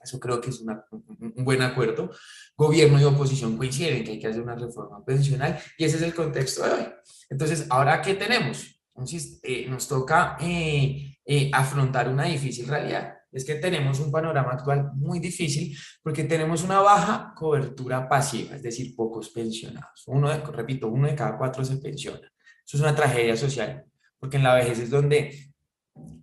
Eso 0.00 0.20
creo 0.20 0.40
que 0.40 0.50
es 0.50 0.60
un 0.60 1.44
buen 1.44 1.62
acuerdo. 1.62 2.12
Gobierno 2.56 3.00
y 3.00 3.02
oposición 3.02 3.56
coinciden 3.56 4.04
que 4.04 4.12
hay 4.12 4.18
que 4.20 4.28
hacer 4.28 4.40
una 4.40 4.54
reforma 4.54 5.04
pensional 5.04 5.58
y 5.76 5.84
ese 5.84 5.96
es 5.96 6.02
el 6.02 6.14
contexto 6.14 6.62
de 6.62 6.70
hoy. 6.70 6.86
Entonces, 7.28 7.66
¿ahora 7.70 8.00
qué 8.00 8.14
tenemos? 8.14 8.80
Entonces, 8.94 9.40
eh, 9.42 9.66
nos 9.68 9.88
toca 9.88 10.36
eh, 10.40 11.18
afrontar 11.52 12.08
una 12.08 12.26
difícil 12.26 12.68
realidad. 12.68 13.14
Es 13.32 13.44
que 13.44 13.56
tenemos 13.56 13.98
un 13.98 14.12
panorama 14.12 14.52
actual 14.52 14.92
muy 14.94 15.18
difícil 15.18 15.76
porque 16.04 16.22
tenemos 16.22 16.62
una 16.62 16.78
baja 16.78 17.34
cobertura 17.34 18.08
pasiva, 18.08 18.54
es 18.54 18.62
decir, 18.62 18.94
pocos 18.94 19.30
pensionados. 19.30 20.04
Uno, 20.06 20.28
repito, 20.52 20.86
uno 20.86 21.08
de 21.08 21.16
cada 21.16 21.36
cuatro 21.36 21.64
se 21.64 21.78
pensiona. 21.78 22.30
Eso 22.66 22.78
es 22.78 22.82
una 22.82 22.94
tragedia 22.94 23.36
social, 23.36 23.84
porque 24.18 24.38
en 24.38 24.42
la 24.42 24.54
vejez 24.54 24.80
es 24.80 24.90
donde 24.90 25.46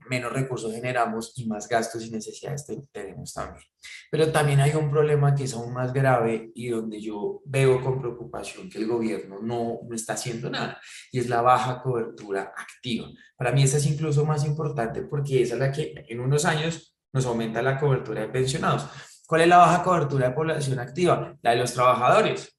menos 0.09 0.31
recursos 0.31 0.73
generamos 0.73 1.33
y 1.37 1.47
más 1.47 1.67
gastos 1.67 2.05
y 2.05 2.11
necesidades 2.11 2.65
tenemos 2.91 3.33
también. 3.33 3.65
Pero 4.11 4.31
también 4.31 4.59
hay 4.59 4.75
un 4.75 4.91
problema 4.91 5.33
que 5.33 5.45
es 5.45 5.53
aún 5.53 5.73
más 5.73 5.93
grave 5.93 6.51
y 6.53 6.67
donde 6.67 7.01
yo 7.01 7.41
veo 7.45 7.81
con 7.81 7.99
preocupación 7.99 8.69
que 8.69 8.79
el 8.79 8.87
gobierno 8.87 9.39
no, 9.41 9.79
no 9.87 9.95
está 9.95 10.13
haciendo 10.13 10.49
nada, 10.49 10.79
y 11.11 11.19
es 11.19 11.29
la 11.29 11.41
baja 11.41 11.81
cobertura 11.81 12.53
activa. 12.55 13.07
Para 13.37 13.51
mí 13.51 13.63
esa 13.63 13.77
es 13.77 13.85
incluso 13.85 14.25
más 14.25 14.45
importante 14.45 15.01
porque 15.03 15.41
esa 15.41 15.55
es 15.55 15.59
la 15.59 15.71
que 15.71 15.93
en 16.07 16.19
unos 16.19 16.45
años 16.45 16.95
nos 17.13 17.25
aumenta 17.25 17.61
la 17.61 17.79
cobertura 17.79 18.21
de 18.21 18.27
pensionados. 18.27 18.87
¿Cuál 19.25 19.41
es 19.41 19.47
la 19.47 19.57
baja 19.57 19.83
cobertura 19.83 20.29
de 20.29 20.35
población 20.35 20.79
activa? 20.79 21.35
La 21.41 21.51
de 21.51 21.57
los 21.57 21.73
trabajadores. 21.73 22.53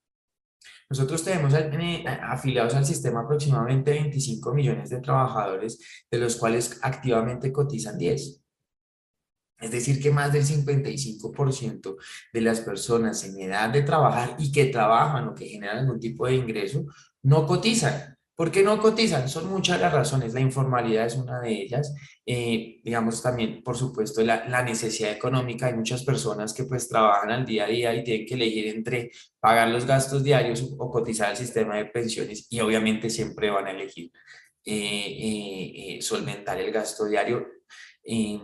Nosotros 0.91 1.25
tenemos 1.25 1.55
eh, 1.55 2.05
afiliados 2.23 2.75
al 2.75 2.85
sistema 2.85 3.21
aproximadamente 3.21 3.93
25 3.93 4.53
millones 4.53 4.91
de 4.91 5.01
trabajadores, 5.01 5.79
de 6.11 6.19
los 6.19 6.37
cuales 6.37 6.79
activamente 6.83 7.53
cotizan 7.53 7.99
10. 7.99 8.41
Es 9.61 9.71
decir, 9.71 10.03
que 10.03 10.11
más 10.11 10.33
del 10.33 10.45
55% 10.45 11.97
de 12.33 12.41
las 12.41 12.61
personas 12.61 13.25
en 13.25 13.41
edad 13.41 13.71
de 13.71 13.83
trabajar 13.83 14.37
y 14.39 14.53
que 14.53 14.67
trabajan 14.67 15.29
o 15.29 15.35
que 15.35 15.47
generan 15.47 15.79
algún 15.79 16.01
tipo 16.01 16.27
de 16.27 16.35
ingreso 16.35 16.85
no 17.23 17.47
cotizan. 17.47 18.14
¿Por 18.37 18.51
qué 18.51 18.65
no 18.65 18.81
cotizan? 18.81 19.29
Son 19.29 19.49
muchas 19.49 19.81
las 19.81 19.93
razones. 19.93 20.35
La 20.35 20.41
informalidad 20.41 21.07
es 21.07 21.15
una 21.15 21.41
de 21.41 21.53
ellas. 21.53 21.95
Eh, 22.27 22.81
digamos 22.83 23.23
también, 23.23 23.63
por 23.63 23.77
supuesto, 23.77 24.23
la, 24.23 24.49
la, 24.49 24.63
necesidad 24.63 25.13
económica. 25.13 25.67
Hay 25.67 25.75
muchas 25.75 26.03
personas 26.03 26.53
que 26.53 26.65
pues 26.65 26.89
trabajan 26.89 27.31
al 27.31 27.47
día 27.47 27.65
a 27.65 27.69
día 27.69 27.95
y 27.95 28.03
tienen 28.03 28.27
que 28.27 28.35
elegir 28.35 28.67
entre 28.67 29.13
pagar 29.39 29.69
los 29.69 29.87
gastos 29.87 30.25
diarios 30.25 30.69
o 30.77 30.91
cotizar 30.91 31.31
al 31.31 31.37
sistema 31.37 31.77
de 31.77 31.87
pensiones 31.87 32.49
y 32.51 32.59
obviamente 32.59 33.09
siempre 33.09 33.51
van 33.51 33.67
a 33.67 33.71
elegir 33.71 34.11
eh, 34.65 35.97
eh, 35.97 36.03
solventar 36.03 36.61
el 36.61 36.73
gasto 36.73 37.05
diario. 37.07 37.47
y 38.03 38.41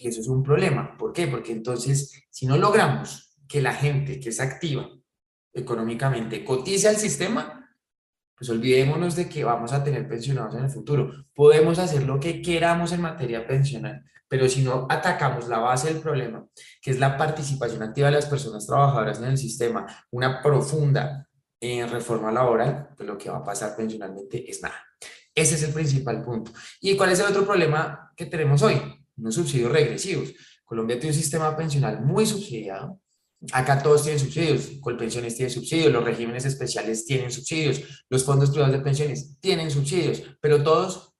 eso 0.00 0.20
es 0.22 0.28
un 0.28 0.42
problema. 0.42 0.96
¿Por 0.96 1.12
qué? 1.12 1.26
Porque 1.26 1.52
entonces, 1.52 2.24
si 2.30 2.46
no 2.46 2.56
logramos 2.56 3.36
que 3.46 3.60
la 3.60 3.74
gente 3.74 4.18
que 4.18 4.30
es 4.30 4.40
activa 4.40 4.88
económicamente 5.52 6.44
cotice 6.44 6.88
al 6.88 6.96
sistema, 6.96 7.59
pues 8.40 8.48
olvidémonos 8.48 9.16
de 9.16 9.28
que 9.28 9.44
vamos 9.44 9.70
a 9.74 9.84
tener 9.84 10.08
pensionados 10.08 10.54
en 10.54 10.64
el 10.64 10.70
futuro. 10.70 11.12
Podemos 11.34 11.78
hacer 11.78 12.04
lo 12.04 12.18
que 12.18 12.40
queramos 12.40 12.90
en 12.92 13.02
materia 13.02 13.46
pensional, 13.46 14.02
pero 14.26 14.48
si 14.48 14.62
no 14.62 14.86
atacamos 14.88 15.46
la 15.46 15.58
base 15.58 15.92
del 15.92 16.00
problema, 16.00 16.46
que 16.80 16.90
es 16.90 16.98
la 16.98 17.18
participación 17.18 17.82
activa 17.82 18.08
de 18.08 18.14
las 18.14 18.24
personas 18.24 18.66
trabajadoras 18.66 19.18
en 19.18 19.26
el 19.26 19.36
sistema, 19.36 19.86
una 20.10 20.40
profunda 20.40 21.28
eh, 21.60 21.84
reforma 21.84 22.32
laboral, 22.32 22.88
pues 22.96 23.06
lo 23.06 23.18
que 23.18 23.28
va 23.28 23.36
a 23.36 23.44
pasar 23.44 23.76
pensionalmente 23.76 24.50
es 24.50 24.62
nada. 24.62 24.86
Ese 25.34 25.56
es 25.56 25.62
el 25.64 25.74
principal 25.74 26.22
punto. 26.22 26.50
¿Y 26.80 26.96
cuál 26.96 27.12
es 27.12 27.20
el 27.20 27.26
otro 27.26 27.44
problema 27.44 28.10
que 28.16 28.24
tenemos 28.24 28.62
hoy? 28.62 28.80
Unos 29.18 29.34
subsidios 29.34 29.70
regresivos. 29.70 30.32
Colombia 30.64 30.98
tiene 30.98 31.14
un 31.14 31.20
sistema 31.20 31.54
pensional 31.54 32.00
muy 32.00 32.24
subsidiado, 32.24 33.02
Acá 33.52 33.82
todos 33.82 34.02
tienen 34.02 34.20
subsidios, 34.20 34.72
Colpensiones 34.80 35.34
tiene 35.36 35.50
subsidios, 35.50 35.92
los 35.92 36.04
regímenes 36.04 36.44
especiales 36.44 37.06
tienen 37.06 37.30
subsidios, 37.30 38.04
los 38.10 38.24
fondos 38.24 38.50
privados 38.50 38.76
de 38.76 38.80
pensiones 38.80 39.38
tienen 39.40 39.70
subsidios, 39.70 40.22
pero 40.40 40.62
todos 40.62 41.10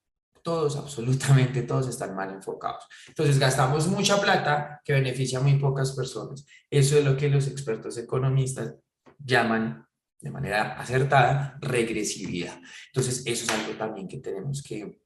todos, 0.43 0.75
absolutamente 0.75 1.63
todos 1.63 1.87
están 1.87 2.15
mal 2.15 2.31
enfocados. 2.31 2.85
Entonces 3.07 3.39
gastamos 3.39 3.87
mucha 3.87 4.19
plata 4.19 4.81
que 4.83 4.93
beneficia 4.93 5.39
a 5.39 5.41
muy 5.41 5.57
pocas 5.57 5.91
personas. 5.93 6.45
Eso 6.69 6.97
es 6.97 7.05
lo 7.05 7.15
que 7.15 7.29
los 7.29 7.47
expertos 7.47 7.97
economistas 7.97 8.75
llaman 9.19 9.85
de 10.19 10.31
manera 10.31 10.79
acertada 10.79 11.57
regresividad. 11.61 12.59
Entonces 12.87 13.23
eso 13.25 13.45
es 13.45 13.49
algo 13.49 13.77
también 13.77 14.07
que 14.07 14.17
tenemos 14.17 14.61
que, 14.61 14.99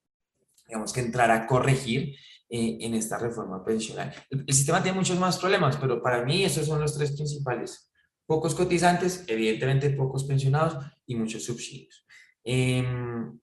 digamos, 0.67 0.93
que 0.93 1.01
entrar 1.01 1.31
a 1.31 1.47
corregir 1.47 2.15
eh, 2.47 2.77
en 2.81 2.93
esta 2.93 3.17
reforma 3.17 3.63
pensional. 3.65 4.13
El, 4.29 4.45
sistema 4.53 4.83
tiene 4.83 4.99
muchos 4.99 5.17
más 5.19 5.37
problemas, 5.37 5.77
pero 5.77 6.01
para 6.01 6.23
mí 6.23 6.43
esos 6.43 6.67
son 6.67 6.79
los 6.79 6.95
tres 6.95 7.13
principales. 7.13 7.91
Pocos 8.27 8.53
cotizantes, 8.53 9.23
evidentemente 9.27 9.89
pocos 9.89 10.25
pensionados 10.25 10.77
y 11.07 11.15
muchos 11.15 11.43
subsidios. 11.43 12.05
Em, 12.43 13.39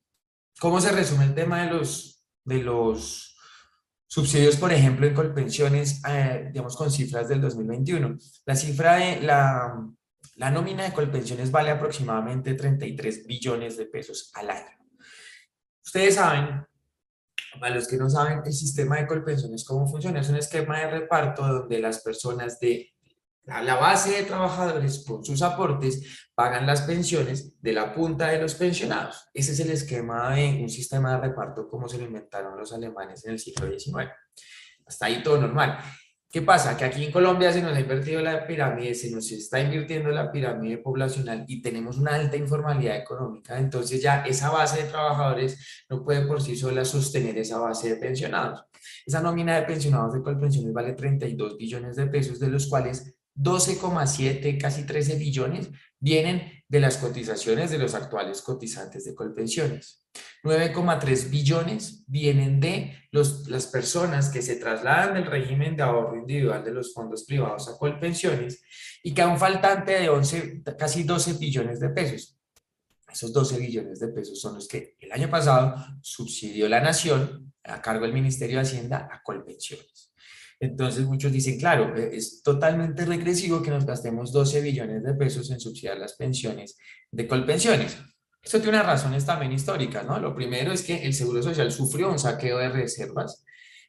¿Cómo 0.60 0.80
se 0.80 0.92
resume 0.92 1.24
el 1.24 1.34
tema 1.34 1.64
de 1.64 1.70
los, 1.72 2.24
de 2.44 2.58
los 2.62 3.36
subsidios, 4.06 4.56
por 4.56 4.72
ejemplo, 4.72 5.06
en 5.06 5.14
colpensiones, 5.14 6.00
eh, 6.08 6.50
digamos, 6.52 6.76
con 6.76 6.90
cifras 6.90 7.28
del 7.28 7.40
2021? 7.40 8.16
La 8.46 8.54
cifra 8.54 8.96
de 8.96 9.20
la, 9.22 9.84
la 10.36 10.50
nómina 10.52 10.84
de 10.84 10.92
colpensiones 10.92 11.50
vale 11.50 11.70
aproximadamente 11.70 12.54
33 12.54 13.26
billones 13.26 13.76
de 13.76 13.86
pesos 13.86 14.30
al 14.34 14.50
año. 14.50 14.78
Ustedes 15.84 16.14
saben, 16.14 16.64
para 17.60 17.74
los 17.74 17.86
que 17.86 17.96
no 17.96 18.08
saben, 18.08 18.42
el 18.44 18.52
sistema 18.52 18.96
de 18.96 19.06
colpensiones, 19.06 19.64
¿cómo 19.64 19.86
funciona? 19.86 20.20
Es 20.20 20.28
un 20.28 20.36
esquema 20.36 20.78
de 20.78 20.90
reparto 20.90 21.46
donde 21.46 21.78
las 21.78 22.00
personas 22.00 22.58
de 22.60 22.92
la 23.44 23.74
base 23.74 24.10
de 24.10 24.22
trabajadores 24.22 25.04
con 25.04 25.24
sus 25.24 25.42
aportes 25.42 26.28
pagan 26.34 26.66
las 26.66 26.82
pensiones 26.82 27.60
de 27.60 27.72
la 27.72 27.92
punta 27.92 28.28
de 28.28 28.40
los 28.40 28.54
pensionados. 28.54 29.28
Ese 29.34 29.52
es 29.52 29.60
el 29.60 29.70
esquema 29.70 30.34
de 30.34 30.60
un 30.62 30.68
sistema 30.68 31.12
de 31.12 31.28
reparto 31.28 31.68
como 31.68 31.88
se 31.88 31.98
lo 31.98 32.04
inventaron 32.04 32.56
los 32.56 32.72
alemanes 32.72 33.24
en 33.24 33.32
el 33.32 33.38
siglo 33.38 33.66
XIX. 33.66 34.10
Hasta 34.86 35.06
ahí 35.06 35.22
todo 35.22 35.38
normal. 35.38 35.78
¿Qué 36.32 36.40
pasa? 36.40 36.78
Que 36.78 36.86
aquí 36.86 37.04
en 37.04 37.12
Colombia 37.12 37.52
se 37.52 37.60
nos 37.60 37.76
ha 37.76 37.80
invertido 37.80 38.22
la 38.22 38.46
pirámide, 38.46 38.94
se 38.94 39.10
nos 39.10 39.30
está 39.30 39.60
invirtiendo 39.60 40.08
la 40.08 40.32
pirámide 40.32 40.78
poblacional 40.78 41.44
y 41.46 41.60
tenemos 41.60 41.98
una 41.98 42.14
alta 42.14 42.38
informalidad 42.38 42.96
económica. 42.96 43.58
Entonces 43.58 44.00
ya 44.00 44.22
esa 44.24 44.48
base 44.48 44.82
de 44.82 44.88
trabajadores 44.88 45.84
no 45.90 46.02
puede 46.02 46.24
por 46.24 46.40
sí 46.40 46.56
sola 46.56 46.86
sostener 46.86 47.36
esa 47.36 47.58
base 47.58 47.90
de 47.90 47.96
pensionados. 47.96 48.64
Esa 49.04 49.20
nómina 49.20 49.56
de 49.56 49.66
pensionados 49.66 50.14
de 50.14 50.22
Colpensiones 50.22 50.72
vale 50.72 50.94
32 50.94 51.58
billones 51.58 51.96
de 51.96 52.06
pesos, 52.06 52.40
de 52.40 52.48
los 52.48 52.66
cuales 52.66 53.14
12,7, 53.36 54.60
casi 54.60 54.84
13 54.84 55.16
billones 55.16 55.70
vienen 55.98 56.64
de 56.68 56.80
las 56.80 56.96
cotizaciones 56.98 57.70
de 57.70 57.78
los 57.78 57.94
actuales 57.94 58.42
cotizantes 58.42 59.04
de 59.04 59.14
Colpensiones. 59.14 60.06
9,3 60.42 61.30
billones 61.30 62.04
vienen 62.06 62.60
de 62.60 62.96
los, 63.10 63.48
las 63.48 63.66
personas 63.66 64.28
que 64.28 64.42
se 64.42 64.56
trasladan 64.56 65.14
del 65.14 65.26
régimen 65.26 65.76
de 65.76 65.82
ahorro 65.82 66.16
individual 66.16 66.64
de 66.64 66.72
los 66.72 66.92
fondos 66.92 67.24
privados 67.24 67.68
a 67.68 67.78
Colpensiones 67.78 68.62
y 69.02 69.14
queda 69.14 69.28
un 69.28 69.38
faltante 69.38 69.92
de 69.92 70.08
11, 70.08 70.62
casi 70.78 71.04
12 71.04 71.34
billones 71.34 71.80
de 71.80 71.90
pesos. 71.90 72.38
Esos 73.10 73.32
12 73.32 73.58
billones 73.58 74.00
de 74.00 74.08
pesos 74.08 74.40
son 74.40 74.54
los 74.54 74.66
que 74.66 74.96
el 74.98 75.12
año 75.12 75.28
pasado 75.28 75.74
subsidió 76.00 76.68
la 76.68 76.80
nación 76.80 77.52
a 77.64 77.80
cargo 77.80 78.04
del 78.04 78.14
Ministerio 78.14 78.56
de 78.56 78.62
Hacienda 78.62 79.08
a 79.10 79.22
Colpensiones. 79.22 80.11
Entonces 80.62 81.04
muchos 81.06 81.32
dicen, 81.32 81.58
claro, 81.58 81.92
e, 81.96 82.16
es 82.16 82.40
totalmente 82.40 83.04
regresivo 83.04 83.60
que 83.60 83.70
nos 83.70 83.84
gastemos 83.84 84.32
12 84.32 84.60
billones 84.60 85.02
de 85.02 85.12
pesos 85.14 85.50
en 85.50 85.58
subsidiar 85.58 85.98
las 85.98 86.12
pensiones 86.14 86.78
de 87.10 87.26
Colpensiones. 87.26 87.98
Esto 88.40 88.60
tiene 88.60 88.76
unas 88.76 88.86
razones 88.86 89.26
también 89.26 89.50
históricas, 89.50 90.06
¿no? 90.06 90.20
Lo 90.20 90.32
primero 90.36 90.70
es 90.70 90.82
que 90.82 91.04
el 91.04 91.14
Seguro 91.14 91.42
Social 91.42 91.72
sufrió 91.72 92.12
un 92.12 92.18
saqueo 92.20 92.58
de 92.58 92.68
reservas. 92.68 93.44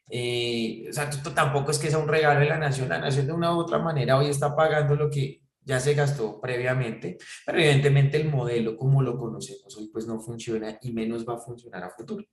Eh, 0.10 0.86
o 0.90 0.94
sea, 0.94 1.04
esto 1.10 1.32
tampoco 1.32 1.70
es 1.70 1.78
que 1.78 1.92
sea 1.92 2.00
un 2.00 2.08
regalo 2.08 2.40
de 2.40 2.48
la 2.48 2.58
nación. 2.58 2.90
La 2.90 2.98
nación 2.98 3.28
de 3.28 3.34
una 3.34 3.56
u 3.56 3.60
otra 3.60 3.78
manera 3.78 4.18
hoy 4.18 4.30
está 4.30 4.56
pagando 4.56 4.96
lo 4.96 5.12
que 5.12 5.44
ya 5.62 5.80
se 5.80 5.94
gastó 5.94 6.42
previamente, 6.42 7.20
pero 7.46 7.60
evidentemente 7.60 8.18
el 8.18 8.30
modelo 8.30 8.76
como 8.76 9.04
lo 9.04 9.16
conocemos 9.16 9.78
hoy 9.78 9.90
pues 9.94 10.08
no 10.08 10.20
funciona 10.20 10.80
y 10.82 10.92
menos 10.92 11.24
va 11.24 11.36
a 11.36 11.40
funcionar 11.40 11.84
a 11.84 11.92
futuro. 11.92 12.26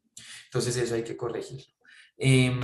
Entonces 0.47 0.79
eso 0.79 0.95
hay 0.95 1.03
que 1.05 1.17
corregirlo. 1.17 1.75
Eh, 2.17 2.59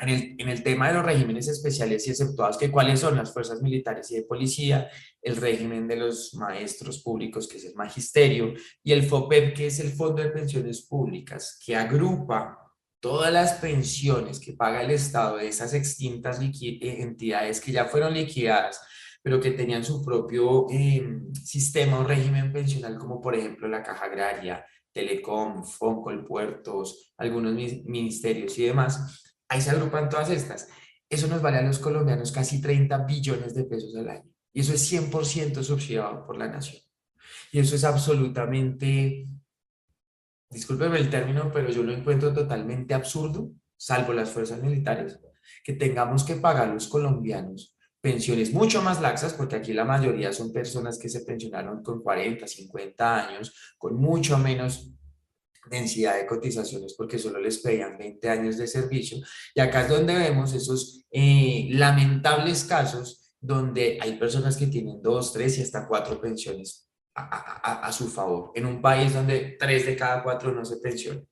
en 0.00 0.08
el, 0.08 0.34
en 0.38 0.48
el, 0.48 0.62
tema 0.62 0.88
de 0.88 0.94
los 0.94 1.04
regímenes 1.04 1.48
especiales 1.48 2.06
y 2.06 2.10
exceptuados, 2.10 2.58
que 2.58 2.70
cuáles 2.70 3.00
son 3.00 3.16
las 3.16 3.32
fuerzas 3.32 3.62
militares 3.62 4.10
y 4.10 4.16
de 4.16 4.22
policía, 4.22 4.90
el 5.22 5.36
régimen 5.36 5.88
de 5.88 5.96
los 5.96 6.34
maestros 6.34 7.02
públicos, 7.02 7.48
que 7.48 7.56
es 7.56 7.64
el 7.64 7.74
magisterio, 7.74 8.52
y 8.82 8.92
el 8.92 9.04
FOPEP, 9.04 9.54
que 9.54 9.66
es 9.66 9.80
el 9.80 9.90
Fondo 9.90 10.22
de 10.22 10.30
Pensiones 10.30 10.82
Públicas, 10.82 11.58
que 11.64 11.76
agrupa 11.76 12.58
todas 13.00 13.32
las 13.32 13.54
pensiones 13.54 14.40
que 14.40 14.52
paga 14.52 14.82
el 14.82 14.90
Estado 14.90 15.36
de 15.36 15.48
esas 15.48 15.72
extintas 15.74 16.40
eh, 16.40 16.78
entidades 16.80 17.60
que 17.60 17.72
ya 17.72 17.86
fueron 17.86 18.14
liquidadas, 18.14 18.80
pero 19.22 19.40
que 19.40 19.52
tenían 19.52 19.84
su 19.84 20.04
propio 20.04 20.66
em, 20.70 21.32
sistema 21.34 21.98
o 21.98 22.04
régimen 22.04 22.52
pensional, 22.52 22.98
como 22.98 23.20
por 23.20 23.34
ejemplo 23.34 23.68
la 23.68 23.82
Caja 23.82 24.06
Agraria, 24.06 24.64
Telecom, 24.92 25.64
Foncol, 25.64 26.24
Puertos, 26.24 27.12
algunos 27.18 27.54
ministerios 27.54 28.58
y 28.58 28.64
demás, 28.64 29.25
Ahí 29.48 29.60
se 29.60 29.70
agrupan 29.70 30.08
todas 30.08 30.30
estas. 30.30 30.68
Eso 31.08 31.28
nos 31.28 31.40
vale 31.40 31.58
a 31.58 31.62
los 31.62 31.78
colombianos 31.78 32.32
casi 32.32 32.60
30 32.60 32.98
billones 32.98 33.54
de 33.54 33.64
pesos 33.64 33.94
al 33.96 34.08
año. 34.08 34.30
Y 34.52 34.60
eso 34.60 34.72
es 34.72 34.92
100% 34.92 35.62
subsidiado 35.62 36.26
por 36.26 36.36
la 36.36 36.48
nación. 36.48 36.82
Y 37.52 37.60
eso 37.60 37.76
es 37.76 37.84
absolutamente, 37.84 39.28
discúlpeme 40.50 40.98
el 40.98 41.10
término, 41.10 41.50
pero 41.52 41.70
yo 41.70 41.82
lo 41.82 41.92
encuentro 41.92 42.32
totalmente 42.32 42.94
absurdo, 42.94 43.50
salvo 43.76 44.12
las 44.12 44.30
fuerzas 44.30 44.62
militares, 44.62 45.18
que 45.62 45.74
tengamos 45.74 46.24
que 46.24 46.36
pagar 46.36 46.68
los 46.68 46.88
colombianos 46.88 47.76
pensiones 48.00 48.52
mucho 48.52 48.82
más 48.82 49.00
laxas, 49.00 49.34
porque 49.34 49.56
aquí 49.56 49.72
la 49.72 49.84
mayoría 49.84 50.32
son 50.32 50.52
personas 50.52 50.96
que 50.96 51.08
se 51.08 51.22
pensionaron 51.22 51.82
con 51.82 52.02
40, 52.02 52.46
50 52.46 53.26
años, 53.26 53.74
con 53.78 53.96
mucho 53.96 54.38
menos 54.38 54.92
densidad 55.70 56.16
de 56.16 56.26
cotizaciones 56.26 56.94
porque 56.94 57.18
solo 57.18 57.40
les 57.40 57.58
pedían 57.58 57.98
20 57.98 58.28
años 58.28 58.56
de 58.56 58.66
servicio. 58.66 59.18
Y 59.54 59.60
acá 59.60 59.82
es 59.82 59.88
donde 59.88 60.14
vemos 60.14 60.52
esos 60.52 61.04
eh, 61.10 61.68
lamentables 61.70 62.64
casos 62.64 63.34
donde 63.40 63.98
hay 64.00 64.18
personas 64.18 64.56
que 64.56 64.66
tienen 64.66 65.02
dos, 65.02 65.32
tres 65.32 65.58
y 65.58 65.62
hasta 65.62 65.86
cuatro 65.86 66.20
pensiones 66.20 66.88
a, 67.14 67.86
a, 67.86 67.92
su 67.92 68.08
favor, 68.08 68.52
en 68.54 68.66
un 68.66 68.82
país 68.82 69.14
donde 69.14 69.56
tres 69.58 69.86
de 69.86 69.96
cada 69.96 70.22
cuatro 70.22 70.52
no 70.52 70.64
se 70.64 70.76
pensionan. 70.76 71.26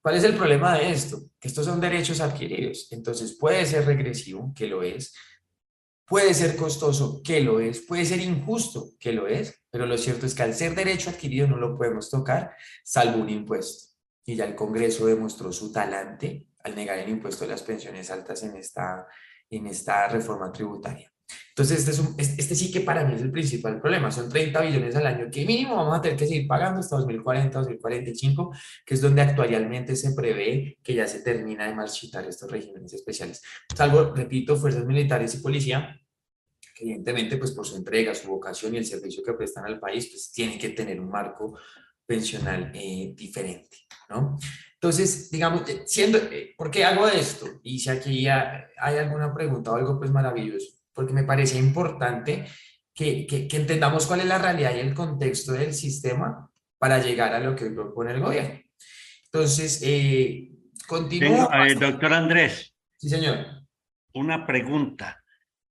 ¿Cuál 0.00 0.16
es 0.16 0.24
el 0.24 0.34
problema 0.34 0.78
de 0.78 0.90
esto? 0.90 1.18
Que 1.40 1.48
estos 1.48 1.66
son 1.66 1.80
derechos 1.80 2.20
adquiridos, 2.20 2.86
entonces 2.92 3.36
puede 3.36 3.66
ser 3.66 3.84
regresivo, 3.84 4.52
que 4.54 4.68
lo 4.68 4.82
es, 4.82 5.12
puede 6.08 6.32
ser 6.34 6.56
costoso, 6.56 7.20
que 7.22 7.40
lo 7.40 7.60
es, 7.60 7.80
puede 7.80 8.04
ser 8.04 8.20
injusto, 8.20 8.90
que 8.98 9.12
lo 9.12 9.28
es, 9.28 9.62
pero 9.70 9.86
lo 9.86 9.98
cierto 9.98 10.26
es 10.26 10.34
que 10.34 10.42
al 10.42 10.54
ser 10.54 10.74
derecho 10.74 11.10
adquirido 11.10 11.46
no 11.46 11.56
lo 11.56 11.76
podemos 11.76 12.10
tocar, 12.10 12.56
salvo 12.82 13.20
un 13.20 13.28
impuesto. 13.28 13.94
Y 14.24 14.36
ya 14.36 14.44
el 14.44 14.54
Congreso 14.54 15.06
demostró 15.06 15.52
su 15.52 15.70
talante 15.70 16.48
al 16.64 16.74
negar 16.74 16.98
el 16.98 17.08
impuesto 17.08 17.44
de 17.44 17.50
las 17.50 17.62
pensiones 17.62 18.10
altas 18.10 18.42
en 18.42 18.56
esta, 18.56 19.06
en 19.50 19.66
esta 19.66 20.08
reforma 20.08 20.50
tributaria. 20.50 21.12
Entonces, 21.50 21.80
este, 21.80 21.90
es 21.90 21.98
un, 21.98 22.14
este 22.18 22.54
sí 22.54 22.70
que 22.70 22.80
para 22.80 23.04
mí 23.04 23.14
es 23.14 23.22
el 23.22 23.30
principal 23.30 23.80
problema. 23.80 24.10
Son 24.10 24.28
30 24.28 24.60
billones 24.62 24.94
al 24.96 25.06
año 25.06 25.28
que 25.30 25.44
mínimo 25.44 25.76
vamos 25.76 25.98
a 25.98 26.00
tener 26.00 26.16
que 26.16 26.26
seguir 26.26 26.46
pagando 26.46 26.80
hasta 26.80 26.96
2040, 26.96 27.58
2045, 27.58 28.54
que 28.86 28.94
es 28.94 29.00
donde 29.00 29.22
actualmente 29.22 29.96
se 29.96 30.12
prevé 30.12 30.78
que 30.82 30.94
ya 30.94 31.06
se 31.06 31.20
termina 31.20 31.66
de 31.66 31.74
marchitar 31.74 32.24
estos 32.26 32.50
regímenes 32.50 32.92
especiales. 32.92 33.42
Salvo, 33.76 34.14
repito, 34.14 34.56
fuerzas 34.56 34.86
militares 34.86 35.34
y 35.34 35.38
policía, 35.38 36.00
evidentemente, 36.80 37.36
pues 37.36 37.50
por 37.52 37.66
su 37.66 37.76
entrega, 37.76 38.14
su 38.14 38.28
vocación 38.28 38.74
y 38.74 38.78
el 38.78 38.86
servicio 38.86 39.22
que 39.22 39.32
prestan 39.32 39.64
al 39.64 39.80
país, 39.80 40.08
pues 40.08 40.30
tiene 40.32 40.58
que 40.58 40.70
tener 40.70 41.00
un 41.00 41.10
marco 41.10 41.58
pensional 42.08 42.72
eh, 42.74 43.12
diferente, 43.14 43.86
¿no? 44.08 44.38
Entonces, 44.74 45.30
digamos, 45.30 45.68
eh, 45.68 45.82
siendo, 45.86 46.18
eh, 46.18 46.54
¿por 46.56 46.70
qué 46.70 46.84
hago 46.84 47.06
esto? 47.06 47.46
Y 47.62 47.78
si 47.78 47.90
aquí 47.90 48.26
hay 48.26 48.96
alguna 48.96 49.34
pregunta 49.34 49.72
o 49.72 49.76
algo, 49.76 49.98
pues 49.98 50.10
maravilloso, 50.10 50.77
porque 50.98 51.12
me 51.12 51.22
parece 51.22 51.56
importante 51.58 52.44
que, 52.92 53.24
que, 53.24 53.46
entendamos 53.52 54.04
cuál 54.04 54.18
es 54.18 54.26
la 54.26 54.38
realidad 54.38 54.74
y 54.74 54.80
el 54.80 54.94
contexto 54.94 55.52
del 55.52 55.72
sistema 55.72 56.50
para 56.76 56.98
llegar 57.00 57.32
a 57.32 57.38
lo 57.38 57.54
que 57.54 57.70
propone 57.70 58.14
el 58.14 58.20
gobierno. 58.20 58.58
Entonces, 59.26 59.80
eh, 59.84 60.50
continúo. 60.88 61.48
doctor 61.78 62.12
Andrés. 62.12 62.74
Sí, 62.96 63.08
señor. 63.08 63.46
Una 64.12 64.44
pregunta. 64.44 65.22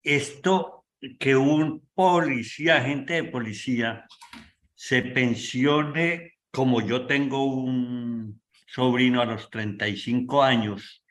Esto 0.02 0.88
que 1.20 1.36
un 1.36 1.88
policía, 1.94 2.78
agente 2.78 3.14
de 3.14 3.26
policía, 3.26 4.08
se 4.74 5.04
pensione 5.04 6.40
como 6.50 6.82
yo 6.82 7.06
tengo 7.06 7.46
un 7.46 8.42
sobrino 8.66 9.22
a 9.22 9.26
los 9.26 9.52
35 9.52 10.42
años, 10.42 11.06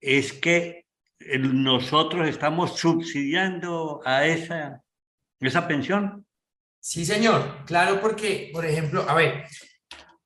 es 0.00 0.32
que 0.32 0.89
nosotros 1.20 2.28
estamos 2.28 2.78
subsidiando 2.78 4.00
a 4.04 4.26
esa, 4.26 4.82
esa 5.38 5.68
pensión. 5.68 6.26
Sí, 6.80 7.04
señor. 7.04 7.64
Claro, 7.66 8.00
porque, 8.00 8.50
por 8.52 8.64
ejemplo, 8.64 9.04
a 9.08 9.14
ver, 9.14 9.44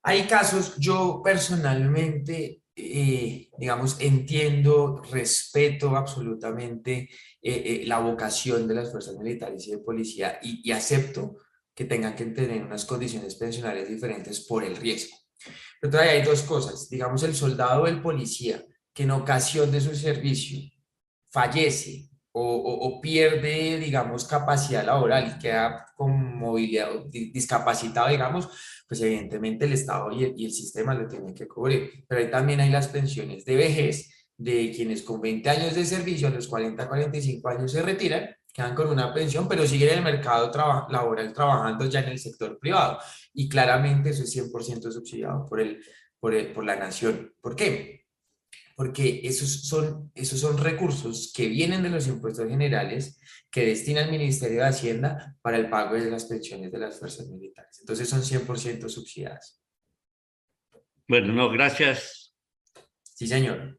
Hay 0.02 0.26
casos, 0.26 0.76
yo 0.78 1.22
personalmente, 1.24 2.62
eh, 2.76 3.48
digamos, 3.58 3.96
entiendo, 4.00 5.02
respeto 5.10 5.96
absolutamente 5.96 7.08
eh, 7.40 7.62
eh, 7.82 7.82
la 7.86 8.00
vocación 8.00 8.68
de 8.68 8.74
las 8.74 8.90
fuerzas 8.90 9.16
militares 9.16 9.66
y 9.66 9.70
de 9.70 9.78
policía 9.78 10.38
y, 10.42 10.60
y 10.62 10.72
acepto 10.72 11.36
que 11.74 11.86
tengan 11.86 12.14
que 12.14 12.26
tener 12.26 12.62
unas 12.62 12.84
condiciones 12.84 13.34
pensionales 13.36 13.88
diferentes 13.88 14.40
por 14.46 14.62
el 14.62 14.76
riesgo. 14.76 15.16
Pero 15.80 15.90
todavía 15.92 16.12
hay 16.12 16.22
dos 16.22 16.42
cosas, 16.42 16.88
digamos, 16.90 17.22
el 17.22 17.34
soldado 17.34 17.82
o 17.84 17.86
el 17.86 18.02
policía 18.02 18.62
que 18.92 19.04
en 19.04 19.10
ocasión 19.10 19.70
de 19.72 19.80
su 19.80 19.94
servicio 19.96 20.60
fallece 21.34 22.08
o, 22.36 23.00
pierde, 23.00 23.78
digamos, 23.78 24.24
capacidad 24.24 24.84
laboral 24.84 25.34
y 25.36 25.38
queda 25.40 25.86
con 25.96 26.36
movilidad 26.36 26.88
discapacitado, 27.08 28.08
digamos, 28.08 28.48
pues 28.88 29.00
evidentemente 29.02 29.66
el 29.66 29.72
Estado 29.72 30.10
y 30.10 30.24
el, 30.24 30.34
y 30.36 30.44
el 30.46 30.52
sistema 30.52 30.94
lo 30.94 31.06
tienen 31.06 31.32
que 31.32 31.46
cubrir. 31.46 32.04
Pero 32.08 32.20
ahí 32.20 32.30
también 32.30 32.60
hay 32.60 32.70
las 32.70 32.88
pensiones 32.88 33.44
de 33.44 33.54
vejez 33.54 34.26
de 34.36 34.72
quienes 34.74 35.02
con 35.02 35.20
20 35.20 35.48
años 35.48 35.74
de 35.74 35.84
servicio 35.84 36.26
a 36.26 36.30
los 36.30 36.48
40, 36.48 36.88
45 36.88 37.48
años 37.48 37.70
se 37.70 37.82
retiran, 37.82 38.28
quedan 38.52 38.74
con 38.74 38.88
una 38.88 39.14
pensión, 39.14 39.48
pero 39.48 39.64
siguen 39.64 39.90
en 39.90 39.98
el 39.98 40.04
mercado 40.04 40.50
laboral 40.88 41.32
trabajando 41.32 41.86
ya 41.86 42.00
en 42.00 42.10
el 42.10 42.18
sector 42.18 42.58
privado. 42.58 42.98
Y 43.32 43.48
claramente 43.48 44.10
eso 44.10 44.24
es 44.24 44.36
100% 44.36 44.90
subsidiado 44.90 45.46
por, 45.46 45.60
el, 45.60 45.80
por, 46.18 46.34
el, 46.34 46.52
por 46.52 46.64
la 46.64 46.74
nación. 46.74 47.32
¿Por 47.40 47.54
qué? 47.54 48.03
Porque 48.75 49.21
esos 49.25 49.69
son, 49.69 50.11
esos 50.14 50.40
son 50.40 50.59
recursos 50.59 51.33
que 51.35 51.49
vienen 51.49 51.83
de 51.83 51.90
los 51.90 52.07
impuestos 52.09 52.49
generales 52.49 53.19
que 53.50 53.66
destina 53.66 54.02
el 54.02 54.11
Ministerio 54.11 54.62
de 54.62 54.69
Hacienda 54.69 55.37
para 55.43 55.57
el 55.57 55.71
pago 55.71 55.95
de 55.95 56.11
las 56.11 56.25
pensiones 56.25 56.73
de 56.73 56.78
las 56.78 56.99
fuerzas 56.99 57.28
militares. 57.28 57.78
Entonces 57.81 58.09
son 58.09 58.23
100% 58.23 58.88
subsidiadas. 58.88 59.61
Bueno, 61.07 61.33
no, 61.33 61.50
gracias. 61.50 62.35
Sí, 63.02 63.26
señor. 63.28 63.78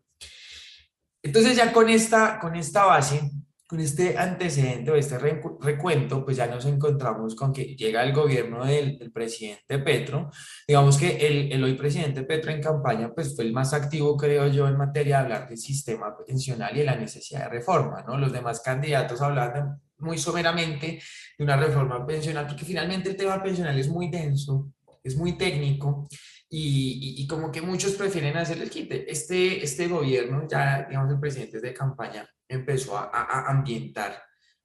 Entonces 1.21 1.57
ya 1.57 1.73
con 1.73 1.89
esta, 1.89 2.39
con 2.39 2.55
esta 2.55 2.85
base 2.85 3.29
con 3.67 3.79
este 3.79 4.17
antecedente 4.17 4.91
o 4.91 4.95
este 4.95 5.17
recuento, 5.17 6.23
pues 6.23 6.37
ya 6.37 6.45
nos 6.45 6.65
encontramos 6.65 7.35
con 7.35 7.51
que 7.51 7.75
llega 7.75 8.03
el 8.03 8.13
gobierno 8.13 8.63
del, 8.63 9.11
presidente 9.11 9.79
Petro. 9.79 10.29
Digamos 10.67 10.97
que 10.97 11.17
el, 11.25 11.51
el, 11.51 11.63
hoy 11.63 11.73
presidente 11.73 12.23
Petro 12.23 12.51
en 12.51 12.61
campaña, 12.61 13.11
pues 13.13 13.35
fue 13.35 13.45
el 13.45 13.53
más 13.53 13.73
activo, 13.73 14.15
creo 14.15 14.47
yo, 14.47 14.67
en 14.67 14.77
materia 14.77 15.17
de 15.17 15.23
hablar 15.23 15.49
del 15.49 15.57
sistema 15.57 16.15
pensional 16.15 16.75
y 16.75 16.79
de 16.79 16.85
la 16.85 16.95
necesidad 16.95 17.45
de 17.45 17.49
reforma, 17.49 18.03
¿no? 18.07 18.17
Los 18.17 18.31
demás 18.31 18.61
candidatos 18.61 19.21
hablaban 19.21 19.81
muy 19.97 20.17
someramente 20.17 21.01
de 21.37 21.43
una 21.43 21.55
reforma 21.55 22.05
pensional, 22.05 22.45
porque 22.45 22.65
finalmente 22.65 23.09
el 23.09 23.15
tema 23.15 23.41
pensional 23.41 23.77
es 23.79 23.87
muy 23.87 24.09
denso, 24.09 24.71
es 25.03 25.15
muy 25.15 25.37
técnico 25.37 26.07
y, 26.49 27.15
y, 27.17 27.27
como 27.27 27.51
que 27.51 27.61
muchos 27.61 27.93
prefieren 27.93 28.37
hacer 28.37 28.61
el 28.61 28.69
quite. 28.69 29.11
Este, 29.11 29.63
este 29.63 29.87
gobierno, 29.87 30.47
ya 30.49 30.85
digamos 30.87 31.11
el 31.11 31.19
presidente 31.19 31.59
de 31.59 31.73
campaña, 31.73 32.27
empezó 32.47 32.97
a, 32.97 33.09
a, 33.11 33.49
ambientar 33.49 34.21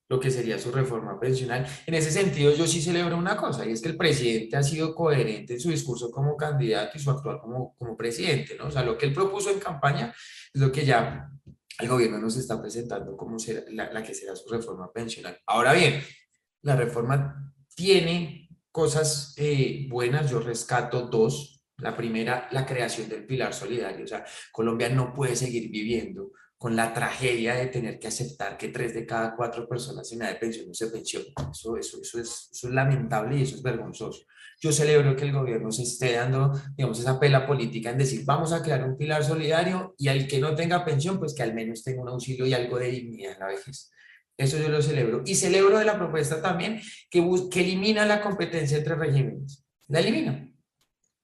lo 0.08 0.20
que 0.20 0.30
sería 0.30 0.58
su 0.58 0.70
reforma 0.72 1.18
pensional. 1.18 1.66
En 1.86 1.94
ese 1.94 2.10
sentido, 2.10 2.52
yo 2.52 2.66
sí 2.66 2.82
celebro 2.82 3.16
una 3.16 3.36
cosa, 3.36 3.64
y 3.64 3.72
es 3.72 3.80
que 3.80 3.88
el 3.88 3.96
presidente 3.96 4.56
ha 4.56 4.62
sido 4.62 4.94
coherente 4.94 5.54
en 5.54 5.60
su 5.60 5.70
discurso 5.70 6.10
como 6.10 6.36
candidato 6.36 6.98
y 6.98 7.00
su 7.00 7.10
actual 7.10 7.40
como, 7.40 7.74
como 7.76 7.96
presidente, 7.96 8.56
¿no? 8.58 8.66
O 8.66 8.70
sea, 8.70 8.82
lo 8.82 8.98
que 8.98 9.06
él 9.06 9.12
propuso 9.12 9.50
en 9.50 9.60
campaña 9.60 10.12
es 10.52 10.60
lo 10.60 10.70
que 10.70 10.84
ya 10.84 11.30
el 11.78 11.88
gobierno 11.88 12.18
nos 12.18 12.36
está 12.36 12.60
presentando 12.60 13.16
como 13.16 13.38
será, 13.38 13.62
la, 13.70 13.92
la 13.92 14.02
que 14.02 14.14
será 14.14 14.36
su 14.36 14.48
reforma 14.48 14.92
pensional. 14.92 15.38
Ahora 15.46 15.72
bien, 15.72 16.02
la 16.62 16.76
reforma 16.76 17.54
tiene 17.74 18.48
cosas 18.70 19.34
eh, 19.36 19.86
buenas, 19.88 20.30
yo 20.30 20.40
rescato 20.40 21.02
dos. 21.02 21.59
La 21.80 21.96
primera, 21.96 22.48
la 22.52 22.66
creación 22.66 23.08
del 23.08 23.26
pilar 23.26 23.52
solidario. 23.54 24.04
O 24.04 24.08
sea, 24.08 24.24
Colombia 24.52 24.88
no 24.88 25.12
puede 25.12 25.36
seguir 25.36 25.70
viviendo 25.70 26.32
con 26.60 26.76
la 26.76 26.92
tragedia 26.92 27.54
de 27.54 27.68
tener 27.68 27.98
que 27.98 28.08
aceptar 28.08 28.58
que 28.58 28.68
tres 28.68 28.92
de 28.92 29.06
cada 29.06 29.34
cuatro 29.34 29.66
personas 29.66 30.12
en 30.12 30.20
edad 30.20 30.32
de 30.32 30.36
pensión 30.36 30.66
no 30.68 30.74
se 30.74 30.88
pensionan. 30.88 31.32
Eso, 31.50 31.74
eso, 31.78 31.98
eso, 32.02 32.20
es, 32.20 32.50
eso 32.52 32.68
es 32.68 32.74
lamentable 32.74 33.38
y 33.38 33.42
eso 33.42 33.56
es 33.56 33.62
vergonzoso. 33.62 34.26
Yo 34.60 34.70
celebro 34.70 35.16
que 35.16 35.24
el 35.24 35.32
gobierno 35.32 35.72
se 35.72 35.84
esté 35.84 36.12
dando, 36.12 36.52
digamos, 36.76 37.00
esa 37.00 37.18
pela 37.18 37.46
política 37.46 37.90
en 37.90 37.96
decir, 37.96 38.26
vamos 38.26 38.52
a 38.52 38.62
crear 38.62 38.84
un 38.84 38.98
pilar 38.98 39.24
solidario 39.24 39.94
y 39.96 40.08
al 40.08 40.26
que 40.26 40.38
no 40.38 40.54
tenga 40.54 40.84
pensión, 40.84 41.18
pues 41.18 41.32
que 41.34 41.42
al 41.42 41.54
menos 41.54 41.82
tenga 41.82 42.02
un 42.02 42.10
auxilio 42.10 42.44
y 42.44 42.52
algo 42.52 42.78
de 42.78 42.90
dignidad 42.90 43.32
en 43.32 43.38
la 43.38 43.46
vejez. 43.46 43.90
Eso 44.36 44.58
yo 44.58 44.68
lo 44.68 44.82
celebro. 44.82 45.22
Y 45.24 45.36
celebro 45.36 45.78
de 45.78 45.86
la 45.86 45.96
propuesta 45.96 46.42
también 46.42 46.78
que, 47.10 47.26
que 47.50 47.60
elimina 47.60 48.04
la 48.04 48.20
competencia 48.20 48.76
entre 48.76 48.96
regímenes. 48.96 49.64
La 49.88 50.00
elimina. 50.00 50.49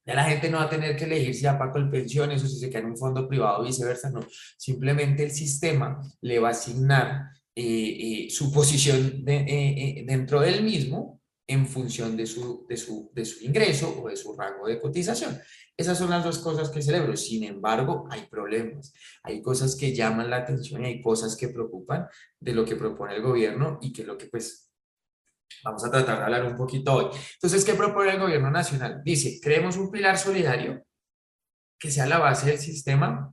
Ya 0.06 0.14
la 0.14 0.24
gente 0.24 0.48
no 0.48 0.58
va 0.58 0.64
a 0.64 0.70
tener 0.70 0.96
que 0.96 1.04
elegir 1.04 1.34
si 1.34 1.44
va 1.44 1.72
con 1.72 1.90
pensiones 1.90 2.42
o 2.42 2.46
si 2.46 2.58
se 2.58 2.70
queda 2.70 2.80
en 2.80 2.86
un 2.86 2.96
fondo 2.96 3.28
privado 3.28 3.58
o 3.58 3.64
viceversa, 3.64 4.08
no. 4.10 4.20
Simplemente 4.56 5.24
el 5.24 5.32
sistema 5.32 6.00
le 6.20 6.38
va 6.38 6.48
a 6.48 6.50
asignar 6.52 7.30
eh, 7.54 7.64
eh, 7.64 8.30
su 8.30 8.52
posición 8.52 9.24
eh, 9.26 10.04
dentro 10.06 10.40
del 10.40 10.62
mismo 10.62 11.20
en 11.48 11.66
función 11.66 12.16
de 12.16 12.26
su, 12.26 12.66
de, 12.68 12.76
su, 12.76 13.10
de 13.14 13.24
su 13.24 13.44
ingreso 13.44 14.02
o 14.02 14.08
de 14.08 14.16
su 14.16 14.36
rango 14.36 14.66
de 14.66 14.80
cotización. 14.80 15.40
Esas 15.76 15.98
son 15.98 16.10
las 16.10 16.24
dos 16.24 16.38
cosas 16.38 16.70
que 16.70 16.82
celebro. 16.82 17.16
Sin 17.16 17.44
embargo, 17.44 18.06
hay 18.10 18.26
problemas. 18.30 18.92
Hay 19.22 19.42
cosas 19.42 19.76
que 19.76 19.94
llaman 19.94 20.30
la 20.30 20.38
atención 20.38 20.82
y 20.82 20.86
hay 20.86 21.02
cosas 21.02 21.36
que 21.36 21.48
preocupan 21.48 22.06
de 22.40 22.52
lo 22.52 22.64
que 22.64 22.76
propone 22.76 23.16
el 23.16 23.22
gobierno 23.22 23.78
y 23.82 23.92
que 23.92 24.04
lo 24.04 24.16
que 24.16 24.26
pues 24.26 24.65
Vamos 25.64 25.84
a 25.84 25.90
tratar 25.90 26.18
de 26.18 26.24
hablar 26.24 26.44
un 26.44 26.56
poquito 26.56 26.94
hoy. 26.94 27.06
Entonces, 27.34 27.64
¿qué 27.64 27.74
propone 27.74 28.12
el 28.12 28.20
gobierno 28.20 28.50
nacional? 28.50 29.02
Dice, 29.04 29.38
creemos 29.42 29.76
un 29.76 29.90
pilar 29.90 30.18
solidario 30.18 30.84
que 31.78 31.90
sea 31.90 32.06
la 32.06 32.18
base 32.18 32.46
del 32.46 32.58
sistema 32.58 33.32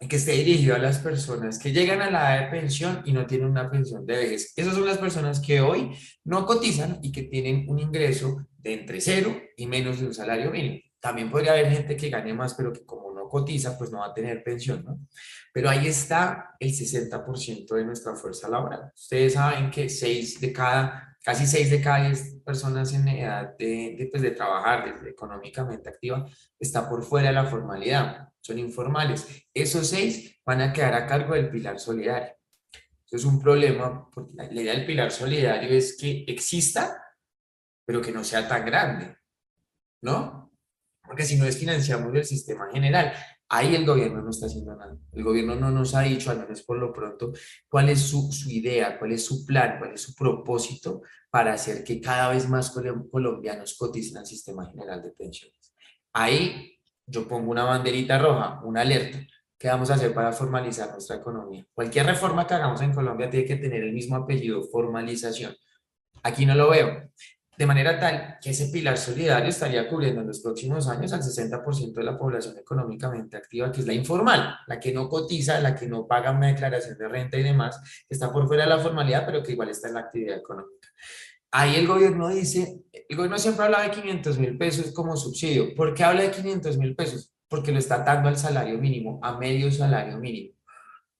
y 0.00 0.08
que 0.08 0.16
esté 0.16 0.32
dirigido 0.32 0.74
a 0.74 0.78
las 0.78 0.98
personas 0.98 1.58
que 1.58 1.72
llegan 1.72 2.02
a 2.02 2.10
la 2.10 2.36
edad 2.36 2.44
de 2.44 2.60
pensión 2.60 3.02
y 3.04 3.12
no 3.12 3.26
tienen 3.26 3.48
una 3.48 3.70
pensión 3.70 4.04
de 4.04 4.16
vejez. 4.16 4.52
Esas 4.56 4.74
son 4.74 4.86
las 4.86 4.98
personas 4.98 5.40
que 5.40 5.60
hoy 5.60 5.90
no 6.24 6.44
cotizan 6.46 6.98
y 7.02 7.12
que 7.12 7.22
tienen 7.24 7.64
un 7.68 7.78
ingreso 7.78 8.46
de 8.58 8.74
entre 8.74 9.00
cero 9.00 9.36
y 9.56 9.66
menos 9.66 10.00
de 10.00 10.06
un 10.06 10.14
salario 10.14 10.50
mínimo. 10.50 10.80
También 11.00 11.30
podría 11.30 11.52
haber 11.52 11.70
gente 11.70 11.96
que 11.96 12.08
gane 12.08 12.32
más, 12.32 12.54
pero 12.54 12.72
que 12.72 12.84
como 12.84 13.12
no 13.12 13.28
cotiza, 13.28 13.76
pues 13.76 13.90
no 13.90 13.98
va 13.98 14.06
a 14.06 14.14
tener 14.14 14.42
pensión, 14.42 14.82
¿no? 14.84 15.00
Pero 15.52 15.68
ahí 15.68 15.86
está 15.86 16.56
el 16.58 16.70
60% 16.70 17.74
de 17.74 17.84
nuestra 17.84 18.14
fuerza 18.14 18.48
laboral. 18.48 18.90
Ustedes 18.94 19.34
saben 19.34 19.70
que 19.70 19.88
6 19.88 20.40
de 20.40 20.52
cada 20.52 21.13
casi 21.24 21.46
6 21.46 21.70
de 21.70 21.80
cada 21.80 22.06
10 22.06 22.42
personas 22.44 22.92
en 22.92 23.08
edad 23.08 23.56
de, 23.58 23.96
de, 23.98 24.08
pues, 24.10 24.22
de 24.22 24.32
trabajar, 24.32 25.02
de, 25.02 25.10
económicamente 25.10 25.88
activa, 25.88 26.26
está 26.58 26.86
por 26.88 27.02
fuera 27.02 27.28
de 27.28 27.34
la 27.34 27.46
formalidad, 27.46 28.28
son 28.42 28.58
informales. 28.58 29.26
Esos 29.54 29.88
6 29.88 30.42
van 30.44 30.60
a 30.60 30.72
quedar 30.72 30.92
a 30.92 31.06
cargo 31.06 31.34
del 31.34 31.50
pilar 31.50 31.80
solidario. 31.80 32.34
Eso 33.06 33.16
es 33.16 33.24
un 33.24 33.40
problema, 33.40 34.10
porque 34.10 34.34
la, 34.34 34.52
idea 34.52 34.74
del 34.74 34.84
pilar 34.84 35.10
solidario 35.10 35.70
es 35.70 35.96
que 35.96 36.24
exista, 36.28 37.02
pero 37.86 38.02
que 38.02 38.12
no 38.12 38.22
sea 38.22 38.46
tan 38.46 38.66
grande, 38.66 39.16
¿no? 40.02 40.52
Porque 41.02 41.24
si 41.24 41.36
no 41.36 41.46
desfinanciamos 41.46 42.14
el 42.14 42.24
sistema 42.24 42.70
general, 42.70 43.14
Ahí 43.54 43.76
el 43.76 43.86
gobierno 43.86 44.20
no 44.20 44.30
está 44.30 44.46
haciendo 44.46 44.74
nada. 44.74 44.96
El 45.12 45.22
gobierno 45.22 45.54
no 45.54 45.70
nos 45.70 45.94
ha 45.94 46.00
dicho, 46.00 46.28
al 46.32 46.40
menos 46.40 46.62
por 46.62 46.76
lo 46.76 46.92
pronto, 46.92 47.32
cuál 47.68 47.88
es 47.88 48.00
su, 48.00 48.32
su 48.32 48.50
idea, 48.50 48.98
cuál 48.98 49.12
es 49.12 49.24
su 49.24 49.46
plan, 49.46 49.76
cuál 49.78 49.94
es 49.94 50.02
su 50.02 50.12
propósito 50.12 51.02
para 51.30 51.52
hacer 51.52 51.84
que 51.84 52.00
cada 52.00 52.30
vez 52.30 52.48
más 52.48 52.76
colombianos 53.12 53.76
coticen 53.78 54.18
al 54.18 54.26
sistema 54.26 54.66
general 54.66 55.00
de 55.04 55.12
pensiones. 55.12 55.72
Ahí 56.12 56.80
yo 57.06 57.28
pongo 57.28 57.52
una 57.52 57.62
banderita 57.62 58.18
roja, 58.18 58.60
una 58.64 58.80
alerta. 58.80 59.20
¿Qué 59.56 59.68
vamos 59.68 59.88
a 59.88 59.94
hacer 59.94 60.12
para 60.12 60.32
formalizar 60.32 60.90
nuestra 60.90 61.14
economía? 61.14 61.64
Cualquier 61.72 62.06
reforma 62.06 62.48
que 62.48 62.54
hagamos 62.54 62.80
en 62.80 62.92
Colombia 62.92 63.30
tiene 63.30 63.46
que 63.46 63.54
tener 63.54 63.84
el 63.84 63.92
mismo 63.92 64.16
apellido, 64.16 64.64
formalización. 64.64 65.54
Aquí 66.24 66.44
no 66.44 66.56
lo 66.56 66.70
veo 66.70 67.08
de 67.56 67.66
manera 67.66 67.98
tal 67.98 68.38
que 68.40 68.50
ese 68.50 68.68
pilar 68.68 68.98
solidario 68.98 69.48
estaría 69.48 69.88
cubriendo 69.88 70.20
en 70.20 70.26
los 70.26 70.40
próximos 70.40 70.88
años 70.88 71.12
al 71.12 71.22
60% 71.22 71.92
de 71.92 72.02
la 72.02 72.18
población 72.18 72.58
económicamente 72.58 73.36
activa, 73.36 73.70
que 73.70 73.80
es 73.80 73.86
la 73.86 73.92
informal, 73.92 74.56
la 74.66 74.80
que 74.80 74.92
no 74.92 75.08
cotiza, 75.08 75.60
la 75.60 75.74
que 75.74 75.86
no 75.86 76.06
paga 76.06 76.30
una 76.30 76.48
declaración 76.48 76.98
de 76.98 77.08
renta 77.08 77.36
y 77.36 77.42
demás, 77.42 78.04
que 78.08 78.14
está 78.14 78.32
por 78.32 78.46
fuera 78.46 78.64
de 78.64 78.70
la 78.70 78.78
formalidad, 78.78 79.24
pero 79.24 79.42
que 79.42 79.52
igual 79.52 79.68
está 79.68 79.88
en 79.88 79.94
la 79.94 80.00
actividad 80.00 80.38
económica. 80.38 80.88
Ahí 81.56 81.76
el 81.76 81.86
gobierno 81.86 82.28
dice, 82.30 82.82
el 82.92 83.16
gobierno 83.16 83.38
siempre 83.38 83.64
habla 83.64 83.82
de 83.82 83.92
500 83.92 84.38
mil 84.38 84.58
pesos 84.58 84.92
como 84.92 85.16
subsidio. 85.16 85.72
¿Por 85.76 85.94
qué 85.94 86.02
habla 86.02 86.22
de 86.22 86.32
500 86.32 86.78
mil 86.78 86.96
pesos? 86.96 87.32
Porque 87.48 87.70
lo 87.70 87.78
está 87.78 87.98
dando 87.98 88.28
al 88.28 88.36
salario 88.36 88.76
mínimo, 88.78 89.20
a 89.22 89.38
medio 89.38 89.70
salario 89.70 90.18
mínimo. 90.18 90.54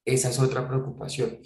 Esa 0.03 0.29
es 0.29 0.39
otra 0.39 0.67
preocupación. 0.67 1.39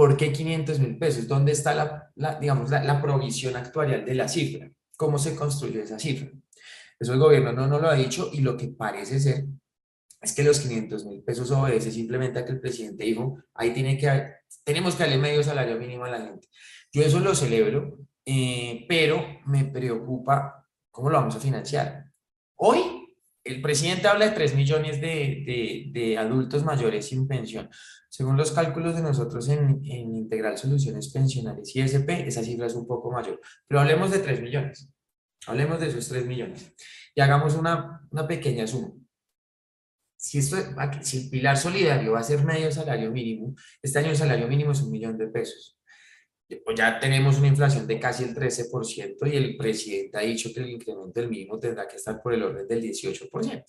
¿Por 0.00 0.16
qué 0.16 0.32
500 0.32 0.80
mil 0.80 0.96
pesos? 0.96 1.28
¿Dónde 1.28 1.52
está 1.52 1.74
la, 1.74 2.38
digamos, 2.40 2.70
la, 2.70 3.02
provisión 3.02 3.54
actuarial 3.54 4.02
de 4.02 4.14
la 4.14 4.28
cifra? 4.28 4.70
¿Cómo 4.96 5.18
se 5.18 5.36
construye 5.36 5.82
esa 5.82 5.98
cifra? 5.98 6.30
Eso 6.98 7.12
el 7.12 7.18
gobierno 7.18 7.52
no 7.52 7.66
nos 7.66 7.82
lo 7.82 7.90
ha 7.90 7.94
dicho 7.94 8.30
y 8.32 8.40
lo 8.40 8.56
que 8.56 8.68
parece 8.68 9.20
ser 9.20 9.44
es 10.18 10.32
que 10.32 10.42
los 10.42 10.58
500 10.60 11.04
mil 11.04 11.22
pesos 11.22 11.50
obedece 11.50 11.90
simplemente 11.92 12.38
a 12.38 12.46
que 12.46 12.52
el 12.52 12.60
presidente 12.60 13.04
dijo, 13.04 13.42
ahí 13.52 13.74
tiene 13.74 13.98
que 13.98 14.36
tenemos 14.64 14.94
que 14.94 15.02
darle 15.02 15.18
medio 15.18 15.42
salario 15.42 15.78
mínimo 15.78 16.06
a 16.06 16.10
la 16.10 16.22
gente. 16.22 16.48
Yo 16.90 17.02
eso 17.02 17.20
lo 17.20 17.34
celebro, 17.34 17.98
eh, 18.24 18.86
pero 18.88 19.22
me 19.44 19.66
preocupa 19.66 20.66
cómo 20.90 21.10
lo 21.10 21.18
vamos 21.18 21.36
a 21.36 21.40
financiar 21.40 22.10
Hoy 22.56 23.00
el 23.44 23.60
presidente 23.60 24.08
habla 24.08 24.26
de 24.26 24.34
3 24.34 24.54
millones 24.54 24.98
de, 25.00 25.90
de, 25.92 26.16
adultos 26.16 26.64
mayores 26.64 27.06
sin 27.06 27.26
pensión. 27.26 27.68
Según 28.10 28.36
los 28.36 28.52
cálculos 28.52 28.94
de 28.96 29.02
nosotros 29.02 29.48
en, 29.48 29.80
en 29.84 30.14
Integral 30.14 30.58
Soluciones 30.58 31.12
Pensionales 31.12 31.74
y 31.74 31.80
SP, 31.80 32.26
esa 32.26 32.42
cifra 32.42 32.66
es 32.66 32.74
un 32.74 32.86
poco 32.86 33.10
mayor. 33.10 33.40
Pero 33.66 33.80
hablemos 33.80 34.10
de 34.10 34.18
3 34.18 34.42
millones. 34.42 34.90
Hablemos 35.46 35.80
de 35.80 35.86
esos 35.86 36.08
3 36.08 36.26
millones. 36.26 36.74
Y 37.14 37.20
hagamos 37.20 37.54
una, 37.54 38.06
una 38.10 38.26
pequeña 38.26 38.66
suma. 38.66 38.92
Si, 40.16 40.38
esto, 40.38 40.56
si 41.00 41.24
el 41.24 41.30
pilar 41.30 41.56
solidario 41.56 42.12
va 42.12 42.18
a 42.20 42.24
ser 42.24 42.44
medio 42.44 42.70
salario 42.70 43.10
mínimo, 43.10 43.54
este 43.80 44.00
año 44.00 44.10
el 44.10 44.16
salario 44.16 44.48
mínimo 44.48 44.72
es 44.72 44.82
un 44.82 44.90
millón 44.90 45.16
de 45.16 45.28
pesos 45.28 45.80
ya 46.76 46.98
tenemos 46.98 47.38
una 47.38 47.48
inflación 47.48 47.86
de 47.86 47.98
casi 47.98 48.24
el 48.24 48.34
13% 48.34 49.32
y 49.32 49.36
el 49.36 49.56
presidente 49.56 50.18
ha 50.18 50.22
dicho 50.22 50.50
que 50.52 50.60
el 50.60 50.70
incremento 50.70 51.20
del 51.20 51.28
mínimo 51.28 51.58
tendrá 51.58 51.86
que 51.86 51.96
estar 51.96 52.20
por 52.22 52.34
el 52.34 52.42
orden 52.42 52.66
del 52.66 52.82
18%. 52.82 53.64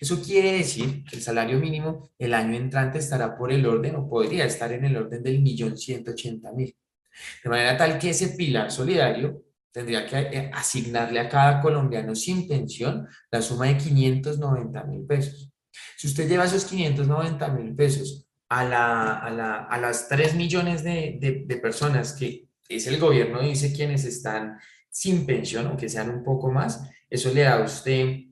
Eso 0.00 0.22
quiere 0.22 0.52
decir 0.52 1.04
que 1.04 1.16
el 1.16 1.22
salario 1.22 1.58
mínimo 1.58 2.10
el 2.18 2.34
año 2.34 2.56
entrante 2.56 2.98
estará 2.98 3.36
por 3.36 3.52
el 3.52 3.66
orden 3.66 3.96
o 3.96 4.08
podría 4.08 4.44
estar 4.44 4.72
en 4.72 4.84
el 4.84 4.96
orden 4.96 5.22
del 5.22 5.40
millón 5.40 5.76
180 5.76 6.52
mil. 6.52 6.76
De 7.42 7.50
manera 7.50 7.76
tal 7.76 7.98
que 7.98 8.10
ese 8.10 8.30
pilar 8.30 8.70
solidario 8.70 9.42
tendría 9.72 10.06
que 10.06 10.16
eh, 10.16 10.50
asignarle 10.52 11.20
a 11.20 11.28
cada 11.28 11.60
colombiano 11.60 12.14
sin 12.14 12.48
pensión 12.48 13.06
la 13.30 13.42
suma 13.42 13.66
de 13.66 13.76
590 13.76 14.84
mil 14.84 15.06
pesos. 15.06 15.50
Si 15.96 16.06
usted 16.06 16.28
lleva 16.28 16.44
esos 16.44 16.64
590 16.64 17.48
mil 17.48 17.74
pesos 17.74 18.26
a, 18.48 18.64
la, 18.64 19.18
a, 19.18 19.30
la, 19.30 19.56
a 19.64 19.78
las 19.78 20.08
3 20.08 20.34
millones 20.34 20.82
de, 20.82 21.18
de, 21.20 21.44
de, 21.46 21.56
personas 21.56 22.14
que 22.14 22.48
es 22.68 22.86
el 22.86 22.98
gobierno, 22.98 23.42
dice 23.42 23.72
quienes 23.72 24.04
están 24.04 24.58
sin 24.88 25.26
pensión, 25.26 25.66
aunque 25.66 25.88
sean 25.88 26.10
un 26.10 26.24
poco 26.24 26.50
más, 26.50 26.82
eso 27.10 27.32
le 27.32 27.42
da 27.42 27.58
a 27.58 27.64
usted 27.64 28.27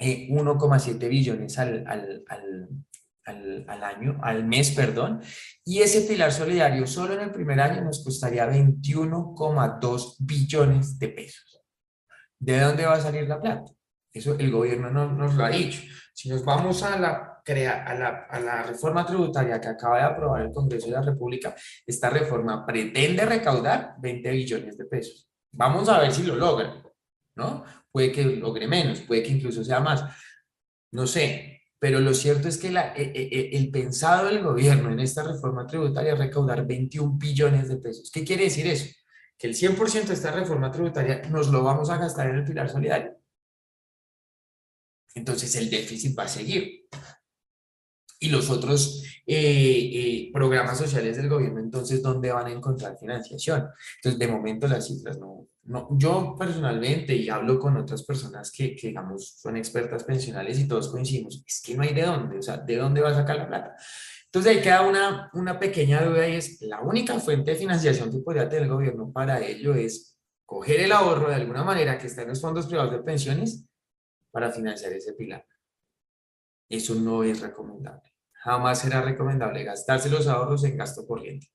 1,7 0.00 1.02
eh, 1.02 1.08
billones 1.08 1.58
al, 1.58 1.84
al, 1.86 2.24
al, 3.26 3.64
al, 3.68 3.84
año, 3.84 4.18
al 4.22 4.44
mes, 4.44 4.70
perdón, 4.70 5.20
y 5.64 5.80
ese 5.80 6.02
pilar 6.02 6.32
solidario 6.32 6.86
solo 6.86 7.14
en 7.14 7.20
el 7.20 7.30
primer 7.30 7.60
año 7.60 7.82
nos 7.82 8.02
costaría 8.02 8.50
21,2 8.50 10.16
billones 10.18 10.98
de 10.98 11.08
pesos. 11.08 11.62
¿De 12.38 12.58
dónde 12.58 12.86
va 12.86 12.94
a 12.94 13.00
salir 13.00 13.28
la 13.28 13.40
plata? 13.40 13.70
Eso 14.12 14.36
el 14.38 14.50
gobierno 14.50 14.90
no, 14.90 15.12
nos 15.12 15.34
lo 15.34 15.44
ha 15.44 15.50
dicho. 15.50 15.82
Si 16.14 16.28
nos 16.28 16.44
vamos 16.44 16.82
a 16.82 16.98
la 16.98 17.40
crea, 17.44 17.84
a, 17.84 17.94
la, 17.94 18.08
a 18.28 18.40
la 18.40 18.62
reforma 18.62 19.06
tributaria 19.06 19.60
que 19.60 19.68
acaba 19.68 19.98
de 19.98 20.04
aprobar 20.04 20.42
el 20.42 20.52
Congreso 20.52 20.86
de 20.86 20.92
la 20.92 21.02
República, 21.02 21.54
esta 21.86 22.10
reforma 22.10 22.66
pretende 22.66 23.24
recaudar 23.24 23.94
20 23.98 24.30
billones 24.30 24.78
de 24.78 24.84
pesos. 24.86 25.28
Vamos 25.52 25.88
a 25.88 26.00
ver 26.00 26.12
si 26.12 26.22
lo 26.22 26.36
logra, 26.36 26.82
¿no? 27.36 27.64
Puede 27.90 28.12
que 28.12 28.24
logre 28.24 28.66
menos, 28.66 29.00
puede 29.00 29.22
que 29.22 29.30
incluso 29.30 29.64
sea 29.64 29.80
más. 29.80 30.04
No 30.92 31.06
sé, 31.06 31.62
pero 31.78 32.00
lo 32.00 32.14
cierto 32.14 32.48
es 32.48 32.58
que 32.58 32.68
e, 32.68 32.72
e, 32.96 33.28
e, 33.32 33.56
el 33.56 33.70
pensado 33.70 34.26
del 34.26 34.42
gobierno 34.42 34.90
en 34.90 35.00
esta 35.00 35.22
reforma 35.22 35.66
tributaria 35.66 36.12
es 36.12 36.18
recaudar 36.18 36.66
21 36.66 37.16
billones 37.16 37.68
de 37.68 37.76
pesos. 37.76 38.10
¿Qué 38.12 38.24
quiere 38.24 38.44
decir 38.44 38.66
eso? 38.66 38.86
Que 39.38 39.46
el 39.46 39.54
100% 39.54 40.06
de 40.06 40.14
esta 40.14 40.32
reforma 40.32 40.70
tributaria 40.70 41.22
nos 41.30 41.48
lo 41.48 41.62
vamos 41.62 41.88
a 41.90 41.96
gastar 41.96 42.28
en 42.28 42.36
el 42.36 42.44
pilar 42.44 42.68
solidario. 42.68 43.16
Entonces 45.14 45.54
el 45.56 45.70
déficit 45.70 46.16
va 46.18 46.24
a 46.24 46.28
seguir 46.28 46.86
y 48.20 48.28
los 48.28 48.50
otros 48.50 49.02
eh, 49.26 49.90
eh, 49.92 50.30
programas 50.32 50.76
sociales 50.76 51.16
del 51.16 51.28
gobierno, 51.28 51.58
entonces, 51.58 52.02
¿dónde 52.02 52.30
van 52.30 52.46
a 52.46 52.52
encontrar 52.52 52.98
financiación? 52.98 53.68
Entonces, 53.96 54.18
de 54.18 54.28
momento 54.28 54.68
las 54.68 54.86
cifras 54.86 55.18
no, 55.18 55.39
no 55.64 55.88
yo 55.92 56.34
personalmente, 56.38 57.14
y 57.14 57.28
hablo 57.28 57.58
con 57.58 57.76
otras 57.76 58.02
personas 58.04 58.50
que, 58.50 58.74
que, 58.74 58.88
digamos, 58.88 59.36
son 59.38 59.56
expertas 59.56 60.04
pensionales 60.04 60.58
y 60.58 60.66
todos 60.66 60.88
coincidimos, 60.88 61.42
es 61.46 61.62
que 61.62 61.74
no 61.74 61.82
hay 61.82 61.94
de 61.94 62.02
dónde, 62.02 62.38
o 62.38 62.42
sea, 62.42 62.56
¿de 62.56 62.76
dónde 62.76 63.00
va 63.00 63.10
a 63.10 63.14
sacar 63.14 63.36
la 63.36 63.48
plata? 63.48 63.76
Entonces, 64.26 64.56
ahí 64.56 64.62
queda 64.62 64.82
una, 64.82 65.30
una 65.34 65.58
pequeña 65.58 66.02
duda 66.04 66.28
y 66.28 66.36
es, 66.36 66.60
la 66.62 66.80
única 66.80 67.18
fuente 67.18 67.52
de 67.52 67.56
financiación 67.56 68.10
que 68.10 68.18
podría 68.18 68.48
tener 68.48 68.64
el 68.64 68.70
gobierno 68.70 69.12
para 69.12 69.40
ello 69.40 69.74
es 69.74 70.16
coger 70.44 70.80
el 70.80 70.92
ahorro 70.92 71.28
de 71.28 71.36
alguna 71.36 71.64
manera 71.64 71.98
que 71.98 72.06
está 72.06 72.22
en 72.22 72.28
los 72.28 72.40
fondos 72.40 72.66
privados 72.66 72.92
de 72.92 73.02
pensiones 73.02 73.64
para 74.30 74.50
financiar 74.50 74.92
ese 74.92 75.12
pilar. 75.14 75.44
Eso 76.68 76.94
no 76.94 77.24
es 77.24 77.40
recomendable 77.40 78.10
jamás 78.40 78.80
será 78.80 79.02
recomendable 79.02 79.64
gastarse 79.64 80.08
los 80.08 80.26
ahorros 80.26 80.64
en 80.64 80.76
gasto 80.76 81.06
corriente. 81.06 81.48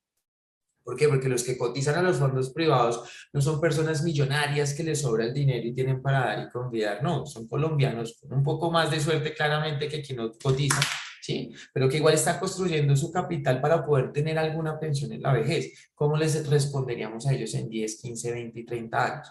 ¿Por 0.86 0.96
qué? 0.96 1.08
Porque 1.08 1.28
los 1.28 1.42
que 1.42 1.58
cotizan 1.58 1.96
a 1.96 2.02
los 2.02 2.18
fondos 2.18 2.50
privados 2.50 3.02
no 3.32 3.40
son 3.40 3.60
personas 3.60 4.04
millonarias 4.04 4.72
que 4.72 4.84
les 4.84 5.00
sobra 5.00 5.24
el 5.24 5.34
dinero 5.34 5.66
y 5.66 5.74
tienen 5.74 6.00
para 6.00 6.20
dar 6.20 6.46
y 6.46 6.48
convidar, 6.48 7.02
no, 7.02 7.26
son 7.26 7.48
colombianos 7.48 8.16
con 8.20 8.32
un 8.32 8.44
poco 8.44 8.70
más 8.70 8.88
de 8.92 9.00
suerte 9.00 9.34
claramente 9.34 9.88
que 9.88 10.00
quien 10.00 10.18
no 10.18 10.32
cotiza, 10.40 10.80
¿sí? 11.20 11.52
Pero 11.72 11.88
que 11.88 11.96
igual 11.96 12.14
está 12.14 12.38
construyendo 12.38 12.94
su 12.94 13.10
capital 13.10 13.60
para 13.60 13.84
poder 13.84 14.12
tener 14.12 14.38
alguna 14.38 14.78
pensión 14.78 15.10
en 15.10 15.22
la 15.22 15.32
vejez. 15.32 15.90
¿Cómo 15.92 16.16
les 16.16 16.48
responderíamos 16.48 17.26
a 17.26 17.34
ellos 17.34 17.52
en 17.54 17.68
10, 17.68 18.00
15, 18.00 18.32
20 18.32 18.60
y 18.60 18.64
30 18.64 19.04
años? 19.04 19.28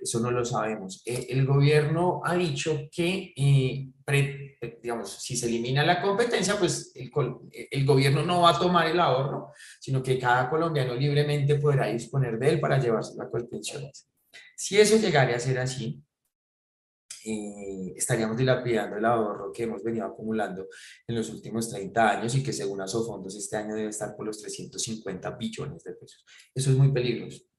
Eso 0.00 0.20
no 0.20 0.30
lo 0.30 0.44
sabemos. 0.44 1.02
Eh, 1.04 1.26
el 1.30 1.46
gobierno 1.46 2.22
ha 2.24 2.34
dicho 2.34 2.88
que, 2.90 3.34
eh, 3.36 3.88
digamos, 4.82 5.22
si 5.22 5.36
se 5.36 5.46
elimina 5.46 5.84
la 5.84 6.00
competencia, 6.00 6.58
pues 6.58 6.92
el, 6.94 7.84
gobierno 7.84 8.22
no 8.24 8.42
va 8.42 8.50
a 8.50 8.58
tomar 8.58 8.86
el 8.86 8.98
ahorro, 8.98 9.52
sino 9.78 10.02
que 10.02 10.18
cada 10.18 10.48
colombiano 10.48 10.94
libremente 10.94 11.56
podrá 11.56 11.86
disponer 11.86 12.38
de 12.38 12.48
él 12.50 12.60
para 12.60 12.78
llevarse 12.78 13.14
la 13.16 13.28
colpensiones. 13.28 14.08
Si 14.56 14.78
eso 14.78 14.96
llegara 14.96 15.36
a 15.36 15.40
ser 15.40 15.58
así, 15.58 16.02
eh, 17.24 17.92
estaríamos 17.94 18.36
dilapidando 18.36 18.96
el 18.96 19.04
ahorro 19.04 19.52
que 19.52 19.64
hemos 19.64 19.82
venido 19.82 20.06
acumulando 20.06 20.66
en 21.06 21.14
los 21.14 21.28
últimos 21.28 21.68
30 21.68 22.10
años 22.18 22.34
y 22.34 22.42
que 22.42 22.52
según 22.52 22.80
Asofondos 22.80 23.36
este 23.36 23.58
año 23.58 23.74
debe 23.74 23.90
estar 23.90 24.16
por 24.16 24.24
los 24.24 24.40
350 24.40 25.30
billones 25.32 25.84
de 25.84 25.92
pesos. 25.92 26.24
Eso 26.54 26.70
es 26.70 26.76
muy 26.76 26.90
peligroso 26.90 27.49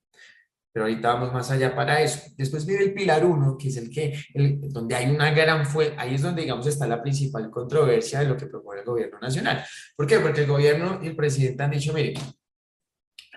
pero 0.71 0.85
ahorita 0.85 1.13
vamos 1.13 1.33
más 1.33 1.51
allá 1.51 1.75
para 1.75 2.01
eso. 2.01 2.21
Después 2.37 2.65
viene 2.65 2.83
el 2.83 2.93
pilar 2.93 3.25
1, 3.25 3.57
que 3.57 3.67
es 3.67 3.77
el 3.77 3.89
que, 3.89 4.17
el, 4.33 4.69
donde 4.71 4.95
hay 4.95 5.09
una 5.09 5.31
gran 5.31 5.65
fue, 5.65 5.93
ahí 5.97 6.15
es 6.15 6.21
donde 6.21 6.43
digamos 6.43 6.65
está 6.65 6.87
la 6.87 7.01
principal 7.01 7.49
controversia 7.49 8.19
de 8.19 8.27
lo 8.27 8.37
que 8.37 8.45
propone 8.45 8.79
el 8.79 8.85
gobierno 8.85 9.19
nacional. 9.19 9.63
¿Por 9.95 10.07
qué? 10.07 10.19
Porque 10.19 10.41
el 10.41 10.47
gobierno 10.47 10.99
y 11.01 11.07
el 11.07 11.15
presidente 11.15 11.63
han 11.63 11.71
dicho, 11.71 11.93
mire, 11.93 12.13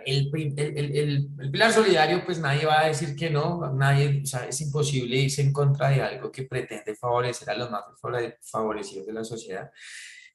el, 0.07 0.31
el, 0.57 1.29
el, 1.39 1.51
pilar 1.51 1.73
solidario, 1.73 2.25
pues 2.25 2.39
nadie 2.39 2.67
va 2.67 2.83
a 2.83 2.87
decir 2.87 3.17
que 3.17 3.31
no, 3.31 3.73
nadie, 3.73 4.23
o 4.23 4.27
sea, 4.27 4.47
es 4.47 4.61
imposible 4.61 5.17
irse 5.17 5.43
en 5.43 5.53
contra 5.53 5.89
de 5.89 6.03
algo 6.03 6.31
que 6.31 6.45
pretende 6.45 6.95
favorecer 6.95 7.51
a 7.51 7.57
los 7.57 7.71
más 7.71 7.85
favorecidos 8.43 9.07
de 9.07 9.13
la 9.13 9.25
sociedad. 9.25 9.71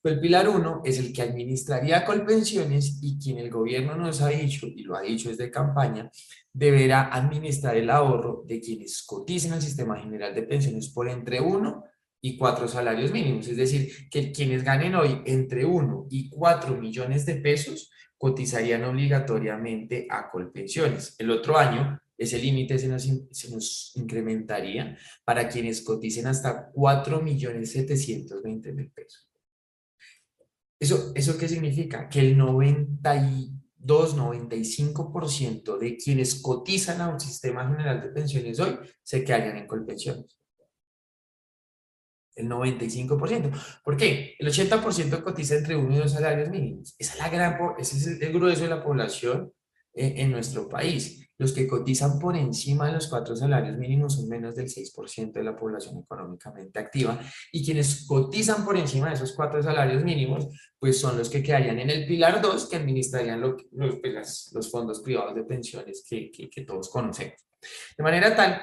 El 0.01 0.21
pilar 0.21 0.47
1 0.47 0.83
es 0.85 0.97
el 0.97 1.11
que 1.11 1.21
administraría 1.21 2.05
Colpensiones 2.05 2.99
y 3.01 3.19
quien 3.19 3.37
el 3.37 3.49
gobierno 3.49 3.95
nos 3.95 4.21
ha 4.21 4.29
dicho, 4.29 4.65
y 4.67 4.83
lo 4.83 4.95
ha 4.95 5.01
dicho 5.01 5.27
desde 5.27 5.51
campaña, 5.51 6.09
deberá 6.53 7.13
administrar 7.13 7.75
el 7.75 7.89
ahorro 7.89 8.43
de 8.47 8.61
quienes 8.61 9.03
coticen 9.03 9.51
al 9.51 9.61
sistema 9.61 9.99
general 9.99 10.33
de 10.33 10.43
pensiones 10.43 10.87
por 10.89 11.09
entre 11.09 11.41
1 11.41 11.83
y 12.21 12.37
4 12.37 12.67
salarios 12.69 13.11
mínimos. 13.11 13.47
Es 13.49 13.57
decir, 13.57 14.09
que 14.09 14.31
quienes 14.31 14.63
ganen 14.63 14.95
hoy 14.95 15.21
entre 15.25 15.65
1 15.65 16.07
y 16.09 16.29
4 16.29 16.77
millones 16.77 17.25
de 17.25 17.35
pesos 17.35 17.91
cotizarían 18.17 18.85
obligatoriamente 18.85 20.07
a 20.09 20.29
Colpensiones. 20.29 21.15
El 21.17 21.29
otro 21.31 21.57
año 21.57 21.99
ese 22.17 22.37
límite 22.37 22.77
se 22.77 22.89
nos, 22.89 23.03
se 23.31 23.49
nos, 23.49 23.93
incrementaría 23.95 24.97
para 25.23 25.47
quienes 25.47 25.81
coticen 25.81 26.27
hasta 26.27 26.69
4 26.69 27.21
millones 27.21 27.71
720 27.71 28.73
mil 28.73 28.91
pesos. 28.91 29.28
¿Eso, 30.79 31.11
¿Eso 31.13 31.37
qué 31.37 31.47
significa? 31.47 32.07
Que 32.07 32.21
el 32.21 32.37
92, 32.37 34.17
95% 34.17 35.77
de 35.77 35.97
quienes 35.97 36.35
cotizan 36.41 37.01
a 37.01 37.09
un 37.09 37.19
sistema 37.19 37.67
general 37.67 38.01
de 38.01 38.09
pensiones 38.09 38.59
hoy 38.59 38.77
se 39.03 39.23
quedarían 39.23 39.57
en 39.57 39.67
colpensiones. 39.67 40.37
El 42.35 42.47
95%. 42.47 43.81
¿Por 43.83 43.97
qué? 43.97 44.35
El 44.39 44.47
80% 44.47 45.21
cotiza 45.21 45.55
entre 45.55 45.75
uno 45.75 45.93
y 45.95 45.97
dos 45.97 46.13
salarios 46.13 46.49
mínimos. 46.49 46.95
Esa 46.97 47.13
es 47.13 47.19
la 47.19 47.29
gran, 47.29 47.59
ese 47.77 47.97
es 47.97 48.21
el 48.21 48.31
grueso 48.31 48.63
de 48.63 48.69
la 48.69 48.81
población 48.81 49.51
eh, 49.93 50.13
en 50.17 50.31
nuestro 50.31 50.69
país. 50.69 51.28
Los 51.39 51.53
que 51.53 51.67
cotizan 51.67 52.19
por 52.19 52.35
encima 52.35 52.87
de 52.87 52.93
los 52.93 53.07
cuatro 53.07 53.35
salarios 53.35 53.77
mínimos 53.77 54.15
son 54.15 54.27
menos 54.27 54.55
del 54.55 54.67
6% 54.67 55.31
de 55.31 55.43
la 55.43 55.55
población 55.55 55.97
económicamente 55.97 56.79
activa 56.79 57.17
y 57.51 57.63
quienes 57.63 58.05
cotizan 58.05 58.65
por 58.65 58.77
encima 58.77 59.07
de 59.07 59.15
esos 59.15 59.31
cuatro 59.31 59.63
salarios 59.63 60.03
mínimos, 60.03 60.47
pues 60.77 60.99
son 60.99 61.17
los 61.17 61.29
que 61.29 61.41
quedarían 61.41 61.79
en 61.79 61.89
el 61.89 62.05
pilar 62.05 62.41
2 62.41 62.69
que 62.69 62.75
administrarían 62.75 63.39
los, 63.39 63.55
pues, 64.01 64.51
los 64.53 64.69
fondos 64.69 64.99
privados 64.99 65.33
de 65.33 65.43
pensiones 65.45 66.03
que, 66.07 66.29
que, 66.29 66.49
que 66.49 66.61
todos 66.65 66.89
conocemos. 66.89 67.35
De 67.97 68.03
manera 68.03 68.35
tal 68.35 68.61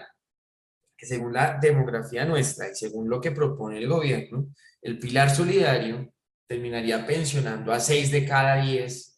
que 0.96 1.06
según 1.06 1.32
la 1.32 1.58
demografía 1.60 2.24
nuestra 2.24 2.70
y 2.70 2.74
según 2.74 3.08
lo 3.08 3.20
que 3.20 3.32
propone 3.32 3.78
el 3.78 3.88
gobierno, 3.88 4.48
el 4.82 4.98
pilar 4.98 5.34
solidario 5.34 6.12
terminaría 6.46 7.06
pensionando 7.06 7.72
a 7.72 7.80
6 7.80 8.10
de 8.12 8.24
cada 8.24 8.62
10 8.62 9.15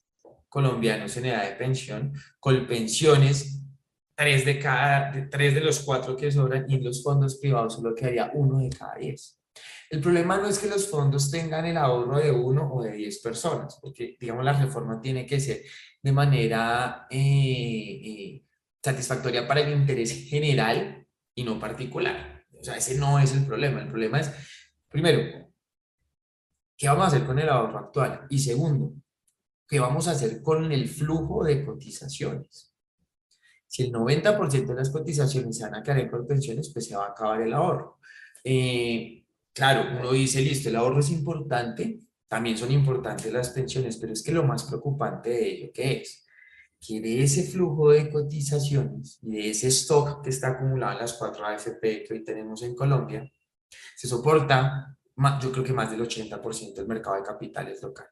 colombianos 0.48 1.16
en 1.16 1.26
edad 1.26 1.48
de 1.48 1.56
pensión, 1.56 2.12
con 2.40 2.66
pensiones 2.66 3.62
tres 4.14 4.44
de 4.44 4.58
cada, 4.58 5.28
tres 5.30 5.54
de 5.54 5.60
los 5.60 5.80
cuatro 5.80 6.16
que 6.16 6.32
sobran 6.32 6.68
y 6.68 6.74
en 6.74 6.84
los 6.84 7.02
fondos 7.02 7.36
privados 7.36 7.74
solo 7.74 7.94
quedaría 7.94 8.30
uno 8.34 8.58
de 8.58 8.68
cada 8.70 8.96
diez. 8.96 9.38
El 9.90 10.00
problema 10.00 10.36
no 10.36 10.48
es 10.48 10.58
que 10.58 10.68
los 10.68 10.90
fondos 10.90 11.30
tengan 11.30 11.64
el 11.64 11.76
ahorro 11.76 12.18
de 12.18 12.30
uno 12.30 12.68
o 12.72 12.82
de 12.82 12.92
diez 12.92 13.20
personas, 13.20 13.78
porque 13.80 14.16
digamos 14.20 14.44
la 14.44 14.52
reforma 14.52 15.00
tiene 15.00 15.24
que 15.24 15.40
ser 15.40 15.62
de 16.02 16.12
manera 16.12 17.06
eh, 17.10 18.00
eh, 18.04 18.44
satisfactoria 18.82 19.46
para 19.46 19.60
el 19.60 19.72
interés 19.72 20.28
general 20.28 21.06
y 21.34 21.44
no 21.44 21.58
particular. 21.58 22.44
O 22.58 22.64
sea, 22.64 22.76
ese 22.76 22.98
no 22.98 23.18
es 23.18 23.32
el 23.34 23.46
problema. 23.46 23.80
El 23.80 23.88
problema 23.88 24.20
es, 24.20 24.32
primero, 24.88 25.48
¿qué 26.76 26.88
vamos 26.88 27.04
a 27.04 27.06
hacer 27.08 27.24
con 27.24 27.38
el 27.38 27.48
ahorro 27.48 27.78
actual? 27.78 28.26
Y 28.28 28.38
segundo, 28.38 28.94
¿qué 29.68 29.78
vamos 29.78 30.08
a 30.08 30.12
hacer 30.12 30.42
con 30.42 30.72
el 30.72 30.88
flujo 30.88 31.44
de 31.44 31.64
cotizaciones? 31.64 32.74
Si 33.66 33.82
el 33.82 33.92
90% 33.92 34.66
de 34.66 34.74
las 34.74 34.88
cotizaciones 34.88 35.58
se 35.58 35.64
van 35.64 35.74
a 35.74 35.82
quedar 35.82 36.00
en 36.00 36.26
pensiones, 36.26 36.70
pues 36.72 36.86
se 36.86 36.96
va 36.96 37.06
a 37.06 37.10
acabar 37.10 37.42
el 37.42 37.52
ahorro. 37.52 37.98
Eh, 38.42 39.26
claro, 39.52 39.98
uno 39.98 40.12
dice, 40.12 40.40
listo, 40.40 40.70
el 40.70 40.76
ahorro 40.76 41.00
es 41.00 41.10
importante, 41.10 42.00
también 42.26 42.56
son 42.56 42.72
importantes 42.72 43.30
las 43.30 43.50
pensiones, 43.50 43.98
pero 43.98 44.14
es 44.14 44.22
que 44.22 44.32
lo 44.32 44.42
más 44.42 44.64
preocupante 44.64 45.28
de 45.30 45.48
ello, 45.48 45.70
¿qué 45.74 46.00
es? 46.00 46.26
Que 46.80 47.00
de 47.00 47.22
ese 47.22 47.42
flujo 47.42 47.90
de 47.90 48.10
cotizaciones 48.10 49.18
y 49.22 49.32
de 49.32 49.50
ese 49.50 49.68
stock 49.68 50.22
que 50.22 50.30
está 50.30 50.48
acumulado 50.48 50.92
en 50.92 50.98
las 51.00 51.12
cuatro 51.12 51.44
AFP 51.44 52.04
que 52.04 52.14
hoy 52.14 52.24
tenemos 52.24 52.62
en 52.62 52.74
Colombia, 52.74 53.30
se 53.96 54.08
soporta, 54.08 54.96
yo 55.42 55.52
creo 55.52 55.64
que 55.64 55.72
más 55.74 55.90
del 55.90 56.00
80% 56.00 56.74
del 56.74 56.88
mercado 56.88 57.16
de 57.16 57.22
capitales 57.22 57.82
local. 57.82 58.06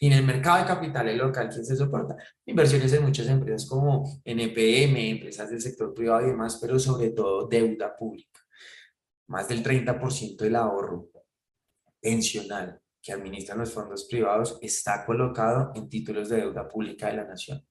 Y 0.00 0.06
en 0.06 0.14
el 0.14 0.24
mercado 0.24 0.58
de 0.58 0.66
capitales 0.66 1.16
local, 1.16 1.48
¿quién 1.48 1.64
se 1.64 1.76
soporta? 1.76 2.16
Inversiones 2.46 2.92
en 2.92 3.02
muchas 3.02 3.28
empresas 3.28 3.68
como 3.68 4.20
NPM, 4.24 4.96
empresas 5.10 5.50
del 5.50 5.60
sector 5.60 5.94
privado 5.94 6.26
y 6.26 6.30
demás, 6.30 6.58
pero 6.60 6.78
sobre 6.78 7.10
todo 7.10 7.48
deuda 7.48 7.96
pública. 7.96 8.40
Más 9.28 9.48
del 9.48 9.62
30% 9.62 10.36
del 10.36 10.56
ahorro 10.56 11.08
pensional 12.00 12.80
que 13.00 13.12
administran 13.12 13.58
los 13.58 13.72
fondos 13.72 14.04
privados 14.04 14.58
está 14.62 15.04
colocado 15.04 15.72
en 15.74 15.88
títulos 15.88 16.28
de 16.28 16.38
deuda 16.38 16.68
pública 16.68 17.08
de 17.08 17.16
la 17.16 17.24
nación. 17.24 17.64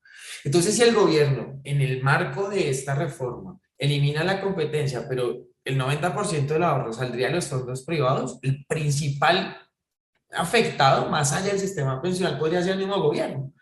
Entonces, 0.43 0.75
si 0.75 0.83
el 0.83 0.93
gobierno, 0.93 1.61
en 1.63 1.81
el 1.81 2.03
marco 2.03 2.49
de 2.49 2.69
esta 2.69 2.95
reforma, 2.95 3.59
elimina 3.77 4.23
la 4.23 4.41
competencia, 4.41 5.05
pero 5.07 5.47
el 5.63 5.79
90% 5.79 6.47
del 6.47 6.63
ahorro 6.63 6.91
saldría 6.91 7.27
de 7.27 7.35
los 7.35 7.47
fondos 7.47 7.83
privados, 7.83 8.39
el 8.41 8.65
principal 8.65 9.57
afectado, 10.33 11.09
más 11.09 11.33
allá 11.33 11.47
del 11.47 11.59
sistema 11.59 12.01
pensional, 12.01 12.37
podría 12.37 12.61
ser 12.61 12.73
el 12.73 12.79
mismo 12.79 13.01
gobierno, 13.01 13.53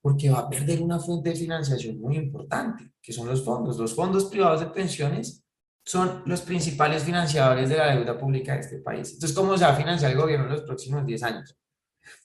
porque 0.00 0.30
va 0.30 0.40
a 0.40 0.48
perder 0.48 0.80
una 0.82 0.98
fuente 0.98 1.30
de 1.30 1.36
financiación 1.36 2.00
muy 2.00 2.16
importante, 2.16 2.92
que 3.00 3.12
son 3.12 3.28
los 3.28 3.44
fondos. 3.44 3.78
Los 3.78 3.94
fondos 3.94 4.26
privados 4.26 4.60
de 4.60 4.66
pensiones 4.66 5.42
son 5.84 6.22
los 6.26 6.42
principales 6.42 7.02
financiadores 7.02 7.68
de 7.68 7.76
la 7.76 7.94
deuda 7.94 8.18
pública 8.18 8.54
de 8.54 8.60
este 8.60 8.78
país. 8.78 9.14
Entonces, 9.14 9.36
¿cómo 9.36 9.56
se 9.58 9.64
va 9.64 9.70
a 9.72 9.76
financiar 9.76 10.12
el 10.12 10.18
gobierno 10.18 10.46
en 10.46 10.52
los 10.52 10.62
próximos 10.62 11.04
10 11.04 11.22
años? 11.24 11.56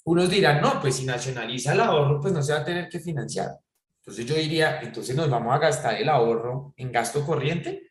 Unos 0.06 0.30
dirán, 0.30 0.62
no, 0.62 0.80
pues 0.80 0.96
si 0.96 1.06
nacionaliza 1.06 1.74
el 1.74 1.82
ahorro, 1.82 2.20
pues 2.22 2.34
no 2.34 2.42
se 2.42 2.54
va 2.54 2.60
a 2.60 2.66
tener 2.66 2.90
que 2.90 3.00
financiar. 3.00 3.52
Entonces 4.00 4.26
yo 4.26 4.36
diría, 4.36 4.80
entonces 4.82 5.16
nos 5.16 5.30
vamos 5.30 5.54
a 5.54 5.60
gastar 5.60 5.96
el 5.96 6.08
ahorro 6.08 6.74
en 6.78 6.92
gasto 6.92 7.26
corriente 7.26 7.87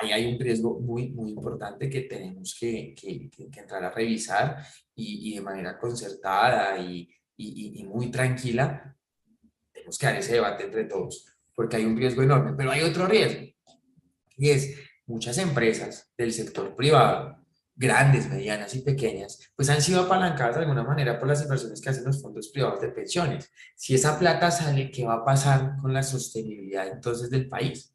ahí 0.00 0.12
hay 0.12 0.32
un 0.32 0.40
riesgo 0.40 0.80
muy, 0.80 1.10
muy 1.10 1.30
importante 1.30 1.88
que 1.88 2.02
tenemos 2.02 2.56
que, 2.58 2.94
que, 2.94 3.30
que 3.30 3.60
entrar 3.60 3.84
a 3.84 3.90
revisar 3.90 4.64
y, 4.94 5.30
y, 5.30 5.34
de 5.36 5.40
manera 5.40 5.78
concertada 5.78 6.78
y, 6.78 7.08
y, 7.36 7.84
muy 7.84 8.10
tranquila, 8.10 8.96
tenemos 9.72 9.98
que 9.98 10.06
dar 10.06 10.16
ese 10.16 10.34
debate 10.34 10.64
entre 10.64 10.84
todos, 10.84 11.26
porque 11.54 11.76
hay 11.76 11.84
un 11.84 11.96
riesgo 11.96 12.22
enorme, 12.22 12.54
pero 12.56 12.70
hay 12.70 12.82
otro 12.82 13.06
riesgo, 13.06 13.46
y 14.36 14.50
es 14.50 14.76
muchas 15.06 15.38
empresas 15.38 16.12
del 16.16 16.32
sector 16.32 16.74
privado, 16.74 17.44
grandes, 17.76 18.28
medianas 18.28 18.74
y 18.74 18.80
pequeñas, 18.80 19.40
pues 19.56 19.68
han 19.68 19.82
sido 19.82 20.02
apalancadas 20.02 20.56
de 20.56 20.62
alguna 20.62 20.84
manera 20.84 21.18
por 21.18 21.28
las 21.28 21.42
inversiones 21.42 21.80
que 21.80 21.90
hacen 21.90 22.04
los 22.04 22.22
fondos 22.22 22.48
privados 22.48 22.80
de 22.80 22.88
pensiones. 22.88 23.50
Si 23.74 23.94
esa 23.94 24.18
plata 24.18 24.50
sale, 24.50 24.90
¿qué 24.92 25.04
va 25.04 25.14
a 25.14 25.24
pasar 25.24 25.76
con 25.80 25.92
la 25.92 26.02
sostenibilidad 26.02 26.86
entonces 26.86 27.30
del 27.30 27.48
país? 27.48 27.93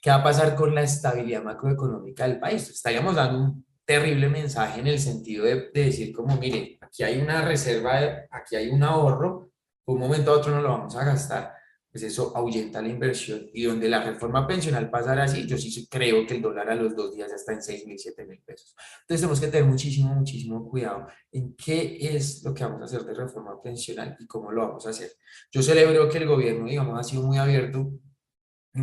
¿Qué 0.00 0.10
va 0.10 0.16
a 0.16 0.22
pasar 0.22 0.54
con 0.54 0.74
la 0.74 0.82
estabilidad 0.82 1.42
macroeconómica 1.42 2.26
del 2.26 2.38
país? 2.38 2.68
Estaríamos 2.70 3.16
dando 3.16 3.38
un 3.40 3.66
terrible 3.84 4.28
mensaje 4.28 4.80
en 4.80 4.86
el 4.86 5.00
sentido 5.00 5.44
de, 5.44 5.70
decir 5.74 6.12
como, 6.12 6.36
mire, 6.36 6.78
aquí 6.80 7.02
hay 7.02 7.20
una 7.20 7.42
reserva, 7.42 7.98
aquí 8.30 8.54
hay 8.54 8.68
un 8.68 8.82
ahorro, 8.84 9.50
de 9.84 9.92
un 9.92 9.98
momento 9.98 10.30
a 10.30 10.36
otro 10.36 10.54
no 10.54 10.62
lo 10.62 10.68
vamos 10.68 10.94
a 10.94 11.04
gastar, 11.04 11.52
pues 11.90 12.04
eso 12.04 12.32
ahuyenta 12.36 12.80
la 12.80 12.88
inversión 12.88 13.50
y 13.52 13.64
donde 13.64 13.88
la 13.88 14.04
reforma 14.04 14.46
pensional 14.46 14.88
pasará 14.88 15.24
así, 15.24 15.44
yo 15.44 15.58
sí 15.58 15.88
creo 15.90 16.24
que 16.24 16.34
el 16.34 16.42
dólar 16.42 16.70
a 16.70 16.76
los 16.76 16.94
dos 16.94 17.16
días 17.16 17.30
ya 17.30 17.34
está 17.34 17.52
en 17.52 17.62
6 17.62 17.86
mil, 17.88 17.98
7 17.98 18.26
mil 18.26 18.40
pesos. 18.46 18.76
Entonces 19.00 19.20
tenemos 19.22 19.40
que 19.40 19.48
tener 19.48 19.68
muchísimo, 19.68 20.14
muchísimo 20.14 20.68
cuidado 20.68 21.08
en 21.32 21.56
qué 21.56 21.98
es 22.00 22.44
lo 22.44 22.54
que 22.54 22.62
vamos 22.62 22.82
a 22.82 22.84
hacer 22.84 23.02
de 23.02 23.14
reforma 23.14 23.60
pensional 23.60 24.16
y 24.20 24.26
cómo 24.28 24.52
lo 24.52 24.68
vamos 24.68 24.86
a 24.86 24.90
hacer. 24.90 25.10
Yo 25.50 25.62
celebro 25.62 26.08
que 26.08 26.18
el 26.18 26.28
gobierno, 26.28 26.66
digamos, 26.66 26.96
ha 26.96 27.02
sido 27.02 27.24
muy 27.24 27.38
abierto 27.38 27.90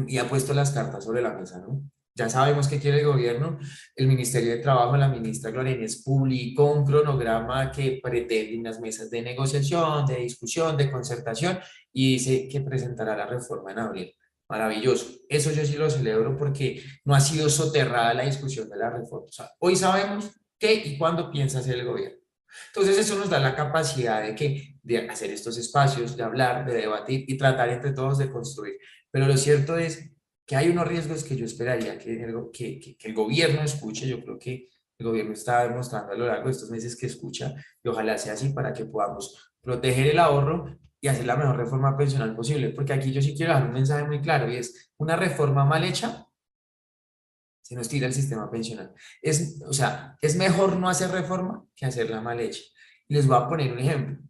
y 0.08 0.18
ha 0.18 0.28
puesto 0.28 0.54
las 0.54 0.72
cartas 0.72 1.04
sobre 1.04 1.22
la 1.22 1.34
mesa, 1.34 1.60
¿no? 1.60 1.82
Ya 2.18 2.30
sabemos 2.30 2.68
qué 2.68 2.80
quiere 2.80 3.02
el 3.02 3.06
gobierno. 3.06 3.60
El 3.96 4.08
Ministerio 4.08 4.50
de 4.50 4.58
Trabajo, 4.58 4.98
la 4.98 5.08
ministra 5.08 5.52
Gloria 5.52 5.76
Inés, 5.76 6.02
publicó 6.04 6.74
un 6.74 6.84
cronograma 6.84 7.72
que 7.72 8.00
pretende 8.02 8.58
unas 8.58 8.80
mesas 8.80 9.12
de 9.12 9.22
negociación, 9.22 10.04
de 10.08 10.16
discusión, 10.18 10.76
de 10.76 10.92
concertación 10.92 11.60
y 11.94 12.14
dice 12.14 12.48
que 12.50 12.62
presentará 12.62 13.16
la 13.16 13.28
reforma 13.28 13.72
en 13.72 13.80
abril. 13.80 14.16
Maravilloso. 14.50 15.08
Eso 15.30 15.52
yo 15.52 15.64
sí 15.64 15.76
lo 15.76 15.92
celebro 15.92 16.36
porque 16.36 16.82
no 17.06 17.14
ha 17.14 17.20
sido 17.20 17.50
soterrada 17.50 18.16
la 18.16 18.24
discusión 18.24 18.68
de 18.68 18.78
la 18.78 18.90
reforma. 18.90 19.28
O 19.28 19.32
sea, 19.32 19.52
hoy 19.60 19.76
sabemos 19.76 20.32
qué 20.58 20.74
y 20.74 20.98
cuándo 20.98 21.30
piensa 21.30 21.60
hacer 21.60 21.76
el 21.76 21.86
gobierno. 21.86 22.18
Entonces 22.70 22.98
eso 22.98 23.16
nos 23.16 23.30
da 23.30 23.40
la 23.40 23.56
capacidad 23.56 24.24
de, 24.24 24.34
que, 24.34 24.80
de 24.82 25.08
hacer 25.10 25.30
estos 25.32 25.58
espacios, 25.58 26.18
de 26.18 26.24
hablar, 26.24 26.66
de 26.66 26.74
debatir 26.74 27.26
y 27.28 27.38
tratar 27.38 27.70
entre 27.70 27.92
todos 27.92 28.18
de 28.18 28.32
construir. 28.32 28.78
Pero 29.12 29.28
lo 29.28 29.38
cierto 29.38 29.78
es 29.78 30.12
que 30.46 30.56
hay 30.56 30.70
unos 30.70 30.88
riesgos 30.88 31.24
que 31.24 31.36
yo 31.36 31.46
esperaría 31.46 31.98
que 31.98 32.24
el, 32.24 33.14
gobierno 33.14 33.62
escuche. 33.62 34.08
Yo 34.08 34.22
creo 34.24 34.40
que 34.40 34.70
el 34.98 35.06
gobierno 35.06 35.34
está 35.34 35.68
demostrando 35.68 36.14
a 36.14 36.16
lo 36.16 36.28
largo 36.28 36.46
de 36.46 36.52
estos 36.52 36.70
meses 36.70 36.96
que 36.96 37.06
escucha 37.06 37.54
y 37.84 37.88
ojalá 37.88 38.18
sea 38.18 38.34
así 38.34 38.50
para 38.50 38.74
que 38.74 38.86
podamos 38.86 39.52
proteger 39.62 40.08
el 40.08 40.20
ahorro 40.20 40.78
y 41.00 41.08
hacer 41.08 41.26
la 41.26 41.36
mejor 41.36 41.58
reforma 41.58 41.98
pensional 41.98 42.36
posible. 42.36 42.70
Porque 42.70 42.94
aquí 42.94 43.12
yo 43.12 43.22
sí 43.22 43.36
quiero 43.36 43.54
dar 43.54 43.66
un 43.66 43.74
mensaje 43.74 44.06
muy 44.06 44.22
claro 44.22 44.52
y 44.52 44.58
es 44.58 44.92
una 44.98 45.16
reforma 45.16 45.66
mal 45.66 45.84
hecha 45.84 46.28
se 47.68 47.76
nos 47.76 47.90
tira 47.90 48.08
el 48.08 48.14
sistema 48.14 48.50
pensional. 48.50 48.94
Es, 49.22 49.62
o 49.68 49.74
sea, 49.74 50.18
es 50.22 50.38
mejor 50.38 50.78
no 50.78 50.88
hacer 50.88 51.12
reforma 51.12 51.66
que 51.76 51.86
hacerla 51.86 52.22
mal 52.22 52.40
hecha. 52.40 52.62
Les 53.10 53.28
voy 53.28 53.36
a 53.36 53.50
poner 53.50 53.74
un 53.74 53.80
ejemplo. 53.80 54.26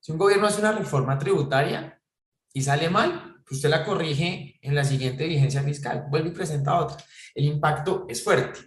Si 0.00 0.12
un 0.12 0.18
gobierno 0.18 0.46
hace 0.46 0.60
una 0.60 0.72
reforma 0.72 1.18
tributaria 1.18 1.98
y 2.52 2.60
sale 2.60 2.90
mal, 2.90 3.23
usted 3.50 3.68
la 3.68 3.84
corrige 3.84 4.58
en 4.62 4.74
la 4.74 4.84
siguiente 4.84 5.26
vigencia 5.26 5.62
fiscal, 5.62 6.06
vuelve 6.08 6.30
y 6.30 6.32
presenta 6.32 6.78
otra. 6.80 6.96
El 7.34 7.44
impacto 7.44 8.06
es 8.08 8.22
fuerte, 8.22 8.60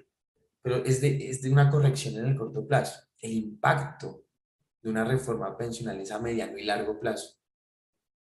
pero 0.62 0.84
es 0.84 1.02
de, 1.02 1.30
es 1.30 1.42
de 1.42 1.52
una 1.52 1.70
corrección 1.70 2.16
en 2.18 2.28
el 2.28 2.36
corto 2.36 2.68
plazo. 2.68 3.00
El 3.20 3.34
impacto 3.34 4.26
de 4.82 4.90
una 4.90 5.04
reforma 5.04 5.58
pensional 5.58 6.00
es 6.00 6.12
a 6.12 6.20
mediano 6.20 6.58
y 6.58 6.64
largo 6.64 7.00
plazo. 7.00 7.36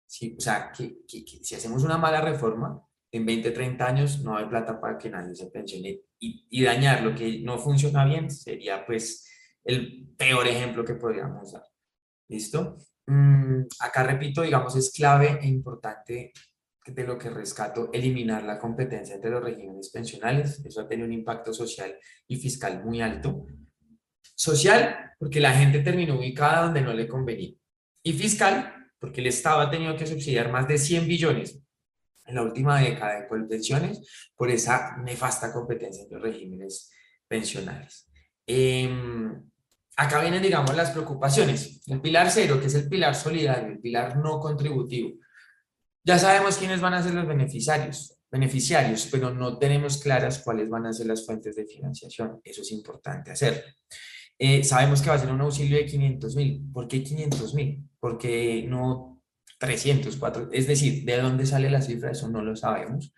Sí, 0.06 0.36
o 0.38 0.40
sea, 0.40 0.70
que, 0.70 1.04
que, 1.06 1.24
si 1.42 1.54
hacemos 1.54 1.82
una 1.82 1.98
mala 1.98 2.20
reforma, 2.20 2.80
en 3.10 3.24
20, 3.24 3.50
30 3.52 3.86
años 3.86 4.20
no 4.20 4.36
hay 4.36 4.46
plata 4.46 4.80
para 4.80 4.98
que 4.98 5.08
nadie 5.08 5.34
se 5.34 5.46
pensione 5.46 6.00
y, 6.18 6.46
y 6.50 6.62
dañar 6.62 7.02
lo 7.02 7.14
que 7.14 7.40
no 7.40 7.58
funciona 7.58 8.04
bien 8.04 8.28
sería 8.28 8.84
pues 8.84 9.28
el 9.62 10.08
peor 10.16 10.46
ejemplo 10.46 10.84
que 10.84 10.94
podríamos 10.94 11.52
dar. 11.52 11.64
¿Listo? 12.28 12.76
Mm, 13.06 13.62
acá 13.80 14.02
repito, 14.02 14.42
digamos, 14.42 14.76
es 14.76 14.90
clave 14.92 15.38
e 15.42 15.46
importante 15.46 16.32
de 16.86 17.04
lo 17.04 17.18
que 17.18 17.30
rescato 17.30 17.90
eliminar 17.92 18.42
la 18.42 18.58
competencia 18.58 19.14
entre 19.14 19.30
los 19.30 19.42
regímenes 19.42 19.90
pensionales. 19.90 20.62
Eso 20.64 20.82
ha 20.82 20.88
tenido 20.88 21.06
un 21.06 21.14
impacto 21.14 21.52
social 21.52 21.96
y 22.26 22.36
fiscal 22.36 22.84
muy 22.84 23.00
alto. 23.00 23.46
Social, 24.34 25.12
porque 25.18 25.40
la 25.40 25.52
gente 25.52 25.80
terminó 25.80 26.18
ubicada 26.18 26.64
donde 26.64 26.82
no 26.82 26.92
le 26.92 27.08
convenía. 27.08 27.54
Y 28.02 28.12
fiscal, 28.12 28.74
porque 28.98 29.20
el 29.20 29.28
Estado 29.28 29.60
ha 29.60 29.70
tenido 29.70 29.96
que 29.96 30.06
subsidiar 30.06 30.50
más 30.50 30.68
de 30.68 30.78
100 30.78 31.08
billones 31.08 31.60
en 32.26 32.34
la 32.34 32.42
última 32.42 32.80
década 32.80 33.20
de 33.20 33.46
pensiones 33.46 34.30
por 34.34 34.50
esa 34.50 34.96
nefasta 34.98 35.52
competencia 35.52 36.02
entre 36.02 36.18
los 36.18 36.26
regímenes 36.26 36.90
pensionales. 37.28 38.10
Eh, 38.46 38.90
acá 39.96 40.20
vienen, 40.20 40.42
digamos, 40.42 40.74
las 40.74 40.90
preocupaciones. 40.90 41.83
El 41.87 42.00
pilar 42.00 42.30
cero, 42.30 42.61
que 42.61 42.66
es 42.66 42.74
el 42.74 42.88
pilar 42.88 43.14
solidario, 43.14 43.68
el 43.68 43.80
pilar 43.80 44.16
no 44.16 44.40
contributivo. 44.40 45.18
Ya 46.02 46.18
sabemos 46.18 46.57
quiénes 46.57 46.80
van 46.80 46.94
a 46.94 47.02
ser 47.02 47.14
los 47.14 47.26
beneficiarios, 47.26 48.18
beneficiarios, 48.30 49.09
pero 49.11 49.33
no 49.33 49.59
tenemos 49.59 49.98
claras 49.98 50.40
cuáles 50.40 50.68
van 50.68 50.87
a 50.87 50.92
ser 50.92 51.07
las 51.07 51.24
fuentes 51.24 51.57
de 51.57 51.66
financiación. 51.66 52.40
Eso 52.44 52.62
es 52.62 52.72
importante 52.72 53.30
hacer. 53.30 53.64
Eh, 54.38 54.64
sabemos 54.64 55.00
que 55.00 55.09
va 55.09 55.16
a 55.16 55.18
ser 55.18 55.30
un 55.30 55.40
auxilio 55.40 55.78
de 55.78 55.87
500 55.87 56.37
mil. 56.37 56.70
¿Por 56.72 56.88
qué 56.88 57.02
500 57.02 57.54
mil? 57.54 57.88
Porque 57.98 58.66
no 58.68 59.13
300, 59.64 60.16
400, 60.16 60.59
es 60.59 60.66
decir, 60.66 61.05
¿de 61.05 61.16
dónde 61.18 61.46
sale 61.46 61.70
la 61.70 61.81
cifra? 61.81 62.11
Eso 62.11 62.29
no 62.29 62.42
lo 62.42 62.55
sabemos. 62.55 63.14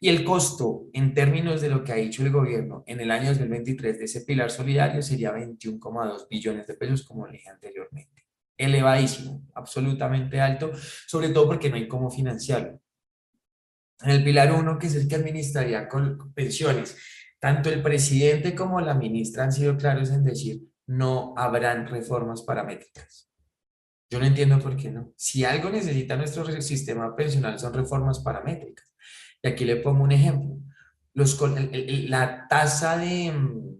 Y 0.00 0.08
el 0.08 0.24
costo 0.24 0.86
en 0.94 1.12
términos 1.12 1.60
de 1.60 1.68
lo 1.68 1.84
que 1.84 1.92
ha 1.92 1.96
dicho 1.96 2.22
el 2.22 2.32
gobierno 2.32 2.82
en 2.86 3.00
el 3.00 3.10
año 3.10 3.28
2023 3.28 3.98
de 3.98 4.04
ese 4.06 4.22
pilar 4.22 4.50
solidario 4.50 5.02
sería 5.02 5.32
21,2 5.32 6.26
billones 6.28 6.66
de 6.66 6.74
pesos, 6.74 7.02
como 7.02 7.26
le 7.26 7.34
dije 7.34 7.50
anteriormente. 7.50 8.26
Elevadísimo, 8.56 9.42
absolutamente 9.54 10.40
alto, 10.40 10.72
sobre 11.06 11.28
todo 11.28 11.46
porque 11.48 11.68
no 11.68 11.76
hay 11.76 11.86
cómo 11.86 12.10
financiarlo. 12.10 12.80
En 14.02 14.10
el 14.10 14.24
pilar 14.24 14.52
1, 14.52 14.78
que 14.78 14.86
es 14.86 14.94
el 14.94 15.06
que 15.06 15.16
administraría 15.16 15.86
con 15.86 16.32
pensiones, 16.32 16.96
tanto 17.38 17.68
el 17.68 17.82
presidente 17.82 18.54
como 18.54 18.80
la 18.80 18.94
ministra 18.94 19.44
han 19.44 19.52
sido 19.52 19.76
claros 19.76 20.10
en 20.10 20.24
decir 20.24 20.62
no 20.86 21.34
habrán 21.36 21.86
reformas 21.86 22.42
paramétricas. 22.42 23.29
Yo 24.10 24.18
no 24.18 24.26
entiendo 24.26 24.58
por 24.58 24.76
qué 24.76 24.90
no. 24.90 25.12
Si 25.16 25.44
algo 25.44 25.70
necesita 25.70 26.16
nuestro 26.16 26.44
sistema 26.60 27.14
pensional 27.14 27.58
son 27.60 27.72
reformas 27.72 28.18
paramétricas. 28.18 28.92
Y 29.40 29.48
aquí 29.48 29.64
le 29.64 29.76
pongo 29.76 30.02
un 30.02 30.10
ejemplo. 30.10 30.58
Los, 31.14 31.40
la 32.08 32.48
tasa 32.48 32.98
de, 32.98 33.30
mm, 33.30 33.70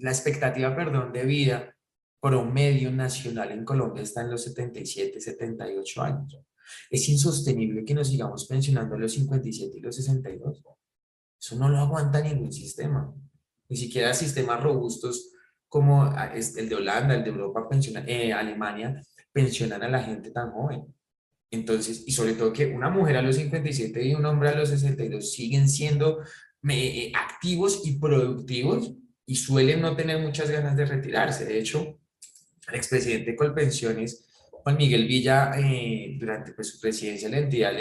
la 0.00 0.10
expectativa, 0.10 0.74
perdón, 0.74 1.12
de 1.12 1.24
vida 1.24 1.76
por 2.18 2.34
un 2.34 2.54
medio 2.54 2.90
nacional 2.90 3.52
en 3.52 3.66
Colombia 3.66 4.02
está 4.02 4.22
en 4.22 4.30
los 4.30 4.44
77, 4.44 5.20
78 5.20 6.02
años. 6.02 6.38
Es 6.90 7.06
insostenible 7.10 7.84
que 7.84 7.94
nos 7.94 8.08
sigamos 8.08 8.46
pensionando 8.46 8.94
a 8.94 8.98
los 8.98 9.12
57 9.12 9.76
y 9.76 9.80
los 9.80 9.96
62. 9.96 10.62
Eso 11.38 11.56
no 11.56 11.68
lo 11.68 11.78
aguanta 11.78 12.22
ningún 12.22 12.52
sistema. 12.52 13.12
Ni 13.68 13.76
siquiera 13.76 14.14
sistemas 14.14 14.62
robustos 14.62 15.30
como 15.68 16.04
ah, 16.04 16.32
el 16.34 16.68
de 16.68 16.74
Holanda, 16.74 17.14
el 17.14 17.24
de 17.24 17.30
Europa, 17.30 17.68
eh, 18.06 18.32
Alemania, 18.32 19.02
pensionan 19.34 19.82
a 19.82 19.88
la 19.88 20.02
gente 20.02 20.30
tan 20.30 20.52
joven. 20.52 20.86
Entonces, 21.50 22.04
y 22.06 22.12
sobre 22.12 22.34
todo 22.34 22.52
que 22.52 22.66
una 22.66 22.88
mujer 22.88 23.16
a 23.16 23.22
los 23.22 23.36
57 23.36 24.02
y 24.02 24.14
un 24.14 24.24
hombre 24.24 24.48
a 24.48 24.54
los 24.54 24.70
62 24.70 25.32
siguen 25.32 25.68
siendo 25.68 26.22
eh, 26.68 27.12
activos 27.14 27.82
y 27.84 27.98
productivos 27.98 28.94
y 29.26 29.36
suelen 29.36 29.82
no 29.82 29.96
tener 29.96 30.20
muchas 30.20 30.50
ganas 30.50 30.76
de 30.76 30.86
retirarse. 30.86 31.44
De 31.44 31.58
hecho, 31.58 32.00
el 32.68 32.74
expresidente 32.74 33.36
Colpensiones, 33.36 34.26
Juan 34.50 34.76
Miguel 34.76 35.06
Villa, 35.06 35.52
eh, 35.58 36.16
durante 36.18 36.52
pues, 36.52 36.70
su 36.70 36.80
presidencia 36.80 37.28
la 37.28 37.38
entidad 37.38 37.72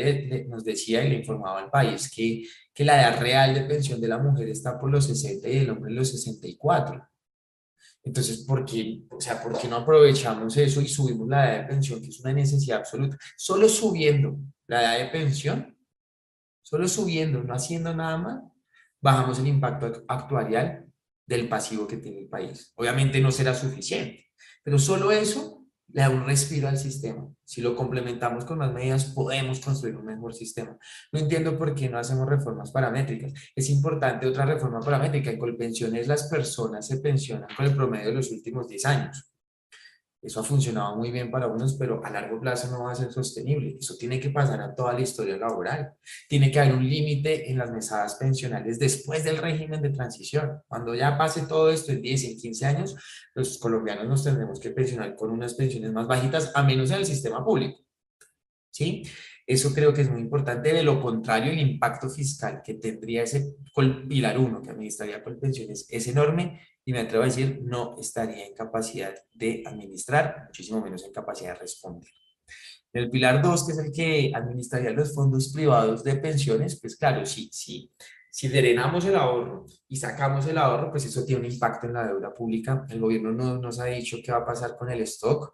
nos 0.48 0.64
decía 0.64 1.04
y 1.06 1.10
le 1.10 1.16
informaba 1.20 1.62
al 1.62 1.70
país 1.70 2.12
que, 2.14 2.44
que 2.74 2.84
la 2.84 3.00
edad 3.02 3.22
real 3.22 3.54
de 3.54 3.62
pensión 3.62 4.02
de 4.02 4.08
la 4.08 4.18
mujer 4.18 4.50
está 4.50 4.80
por 4.80 4.90
los 4.90 5.06
60 5.06 5.48
y 5.48 5.58
el 5.58 5.70
hombre 5.70 5.92
en 5.92 5.98
los 5.98 6.10
64. 6.10 7.13
Entonces, 8.04 8.40
¿por 8.40 8.66
qué, 8.66 9.04
o 9.10 9.22
sea, 9.22 9.42
¿por 9.42 9.58
qué 9.58 9.68
no 9.68 9.78
aprovechamos 9.78 10.58
eso 10.58 10.82
y 10.82 10.88
subimos 10.88 11.28
la 11.28 11.50
edad 11.50 11.62
de 11.62 11.68
pensión, 11.70 12.02
que 12.02 12.10
es 12.10 12.20
una 12.20 12.34
necesidad 12.34 12.80
absoluta? 12.80 13.18
Solo 13.38 13.70
subiendo 13.70 14.38
la 14.68 14.82
edad 14.82 15.06
de 15.06 15.12
pensión, 15.12 15.78
solo 16.62 16.88
subiendo, 16.88 17.42
no 17.44 17.54
haciendo 17.54 17.96
nada 17.96 18.18
más, 18.18 18.44
bajamos 19.02 19.40
el 19.40 19.48
impacto 19.48 20.04
actuarial 20.08 20.86
del 21.26 21.48
pasivo 21.48 21.88
que 21.88 21.98
tiene 21.98 22.20
el 22.20 22.28
país. 22.28 22.74
Obviamente 22.76 23.22
no 23.22 23.32
será 23.32 23.56
suficiente, 23.56 24.28
pero 24.64 24.78
solo 24.78 25.12
eso 25.12 25.63
le 25.94 26.02
da 26.02 26.10
un 26.10 26.26
respiro 26.26 26.68
al 26.68 26.78
sistema. 26.78 27.28
Si 27.46 27.62
lo 27.62 27.76
complementamos 27.76 28.46
con 28.46 28.58
más 28.58 28.74
medidas, 28.74 29.06
podemos 29.06 29.60
construir 29.60 29.96
un 29.96 30.06
mejor 30.06 30.34
sistema. 30.34 30.76
No 31.12 31.20
entiendo 31.20 31.58
por 31.58 31.76
qué 31.76 31.88
no 31.88 32.00
hacemos 32.00 32.28
reformas 32.28 32.72
paramétricas. 32.72 33.34
Es 33.56 33.70
importante 33.70 34.28
otra 34.28 34.46
reforma 34.46 34.80
paramétrica. 34.80 35.30
En 35.30 35.40
Colpensiones 35.40 36.08
las 36.08 36.24
personas 36.30 36.88
se 36.88 36.98
pensionan 36.98 37.48
con 37.56 37.66
el 37.66 37.76
promedio 37.76 38.08
de 38.08 38.16
los 38.16 38.32
últimos 38.32 38.68
10 38.68 38.86
años. 38.86 39.33
Eso 40.24 40.40
ha 40.40 40.44
funcionado 40.44 40.96
muy 40.96 41.12
bien 41.12 41.30
para 41.30 41.48
unos, 41.48 41.74
pero 41.74 42.04
a 42.04 42.10
largo 42.10 42.40
plazo 42.40 42.72
no 42.72 42.86
va 42.86 42.94
a 42.94 42.96
ser 42.96 43.12
sostenible. 43.12 43.76
Eso 43.78 43.96
tiene 43.98 44.22
que 44.22 44.30
pasar 44.30 44.62
a 44.62 44.74
toda 44.74 44.94
la 44.94 45.02
historia 45.02 45.36
laboral. 45.36 45.96
Tiene 46.30 46.50
que 46.50 46.62
haber 46.62 46.76
un 46.76 46.90
límite 46.90 47.52
en 47.52 47.58
las 47.58 47.72
mesadas 47.72 48.16
pensionales 48.16 48.80
después 48.80 49.26
del 49.26 49.38
régimen 49.38 49.82
de 49.82 49.90
transición. 49.90 50.62
Cuando 50.66 50.96
ya 50.96 51.18
pase 51.18 51.42
todo 51.46 51.70
esto 51.70 51.92
en 51.92 52.02
10 52.02 52.24
y 52.24 52.38
15 52.38 52.66
años, 52.66 52.96
los 53.36 53.58
colombianos 53.58 54.08
nos 54.08 54.24
tendremos 54.24 54.62
que 54.62 54.70
pensionar 54.70 55.16
con 55.18 55.30
unas 55.30 55.56
pensiones 55.56 55.92
más 55.92 56.08
bajitas, 56.08 56.52
a 56.56 56.64
menos 56.64 56.90
en 56.92 57.00
el 57.00 57.06
sistema 57.06 57.44
público. 57.44 57.80
¿Sí? 58.72 59.04
Eso 59.46 59.74
creo 59.74 59.94
que 59.94 60.02
es 60.02 60.10
muy 60.10 60.22
importante. 60.22 60.72
De 60.72 60.84
lo 60.84 61.02
contrario, 61.02 61.52
el 61.52 61.60
impacto 61.60 62.10
fiscal 62.10 62.62
que 62.64 62.76
tendría 62.76 63.24
ese 63.24 63.56
pilar 64.08 64.40
1 64.40 64.62
que 64.62 64.70
administraría 64.70 65.22
con 65.22 65.38
pensiones 65.38 65.86
es 65.90 66.08
enorme 66.08 66.62
y 66.86 66.94
me 66.94 67.00
atrevo 67.00 67.24
a 67.24 67.28
decir, 67.28 67.62
no 67.64 67.96
estaría 68.00 68.46
en 68.46 68.54
capacidad 68.54 69.14
de 69.34 69.64
administrar, 69.66 70.44
muchísimo 70.48 70.82
menos 70.82 71.04
en 71.06 71.12
capacidad 71.12 71.54
de 71.54 71.60
responder. 71.60 72.12
El 72.92 73.10
pilar 73.10 73.42
2, 73.42 73.66
que 73.66 73.72
es 73.72 73.78
el 73.80 73.92
que 73.92 74.32
administraría 74.36 74.92
los 74.92 75.16
fondos 75.16 75.52
privados 75.52 76.04
de 76.04 76.16
pensiones, 76.16 76.80
pues 76.80 76.96
claro, 76.96 77.26
si, 77.26 77.50
si, 77.52 77.92
si 78.30 78.50
drenamos 78.50 79.06
el 79.06 79.16
ahorro 79.16 79.66
y 79.88 79.96
sacamos 79.96 80.46
el 80.46 80.58
ahorro, 80.58 80.92
pues 80.92 81.06
eso 81.06 81.26
tiene 81.26 81.48
un 81.48 81.52
impacto 81.52 81.88
en 81.88 81.94
la 81.94 82.08
deuda 82.08 82.34
pública. 82.34 82.86
El 82.90 83.00
gobierno 83.00 83.32
no 83.32 83.58
nos 83.58 83.80
ha 83.80 83.86
dicho 83.86 84.18
qué 84.24 84.32
va 84.32 84.40
a 84.40 84.46
pasar 84.46 84.76
con 84.78 84.92
el 84.92 85.02
stock, 85.02 85.54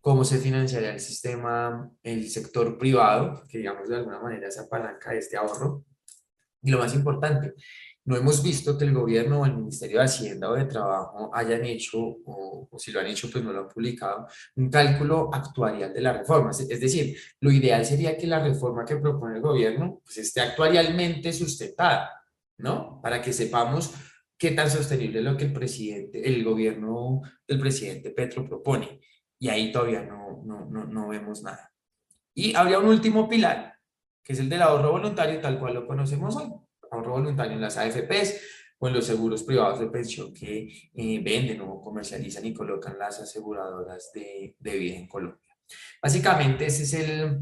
cómo 0.00 0.24
se 0.24 0.38
financiaría 0.38 0.92
el 0.92 1.00
sistema, 1.00 1.90
el 2.04 2.30
sector 2.30 2.78
privado, 2.78 3.42
que 3.48 3.58
digamos 3.58 3.88
de 3.88 3.96
alguna 3.96 4.20
manera 4.20 4.48
se 4.52 4.60
apalanca 4.60 5.10
de 5.10 5.18
este 5.18 5.36
ahorro. 5.36 5.84
Y 6.62 6.70
lo 6.70 6.78
más 6.78 6.94
importante, 6.94 7.54
no 8.06 8.16
hemos 8.16 8.40
visto 8.40 8.78
que 8.78 8.84
el 8.84 8.94
gobierno 8.94 9.40
o 9.40 9.46
el 9.46 9.56
Ministerio 9.56 9.98
de 9.98 10.04
Hacienda 10.04 10.48
o 10.48 10.54
de 10.54 10.64
Trabajo 10.64 11.28
hayan 11.34 11.64
hecho, 11.64 11.98
o, 11.98 12.68
si 12.78 12.92
lo 12.92 13.00
han 13.00 13.06
hecho, 13.06 13.28
pues 13.30 13.42
no 13.42 13.52
lo 13.52 13.62
han 13.62 13.68
publicado, 13.68 14.28
un 14.54 14.70
cálculo 14.70 15.28
actuarial 15.32 15.92
de 15.92 16.00
la 16.00 16.12
reforma. 16.12 16.52
Es 16.52 16.80
decir, 16.80 17.18
lo 17.40 17.50
ideal 17.50 17.84
sería 17.84 18.16
que 18.16 18.28
la 18.28 18.38
reforma 18.38 18.84
que 18.84 18.96
propone 18.96 19.36
el 19.36 19.42
gobierno 19.42 20.00
pues, 20.04 20.18
esté 20.18 20.40
actuarialmente 20.40 21.32
sustentada, 21.32 22.10
¿no? 22.58 23.00
Para 23.02 23.20
que 23.20 23.32
sepamos 23.32 23.92
qué 24.38 24.52
tan 24.52 24.70
sostenible 24.70 25.18
es 25.18 25.24
lo 25.24 25.36
que 25.36 25.46
el 25.46 25.52
presidente, 25.52 26.28
el 26.28 26.44
gobierno 26.44 27.22
del 27.46 27.58
presidente 27.58 28.10
Petro 28.10 28.46
propone. 28.46 29.00
Y 29.40 29.48
ahí 29.48 29.72
todavía 29.72 30.02
no, 30.02 30.42
no, 30.44 30.64
no, 30.66 30.84
no 30.84 31.08
vemos 31.08 31.42
nada. 31.42 31.72
Y 32.34 32.54
habría 32.54 32.78
un 32.78 32.86
último 32.86 33.28
pilar, 33.28 33.74
que 34.22 34.32
es 34.32 34.38
el 34.38 34.48
del 34.48 34.62
ahorro 34.62 34.92
voluntario, 34.92 35.40
tal 35.40 35.58
cual 35.58 35.74
lo 35.74 35.86
conocemos 35.88 36.36
hoy 36.36 36.52
ahorro 36.96 37.12
voluntario 37.12 37.52
en 37.52 37.60
las 37.60 37.76
AFPs 37.76 38.40
o 38.78 38.88
en 38.88 38.94
los 38.94 39.06
seguros 39.06 39.42
privados 39.42 39.80
de 39.80 39.86
pensión 39.86 40.34
que 40.34 40.68
eh, 40.94 41.20
venden 41.22 41.60
o 41.62 41.80
comercializan 41.80 42.44
y 42.44 42.52
colocan 42.52 42.98
las 42.98 43.20
aseguradoras 43.20 44.10
de, 44.12 44.54
de 44.58 44.76
vida 44.76 44.96
en 44.96 45.08
Colombia. 45.08 45.40
Básicamente 46.02 46.66
ese 46.66 46.82
es 46.82 46.94
el, 46.94 47.40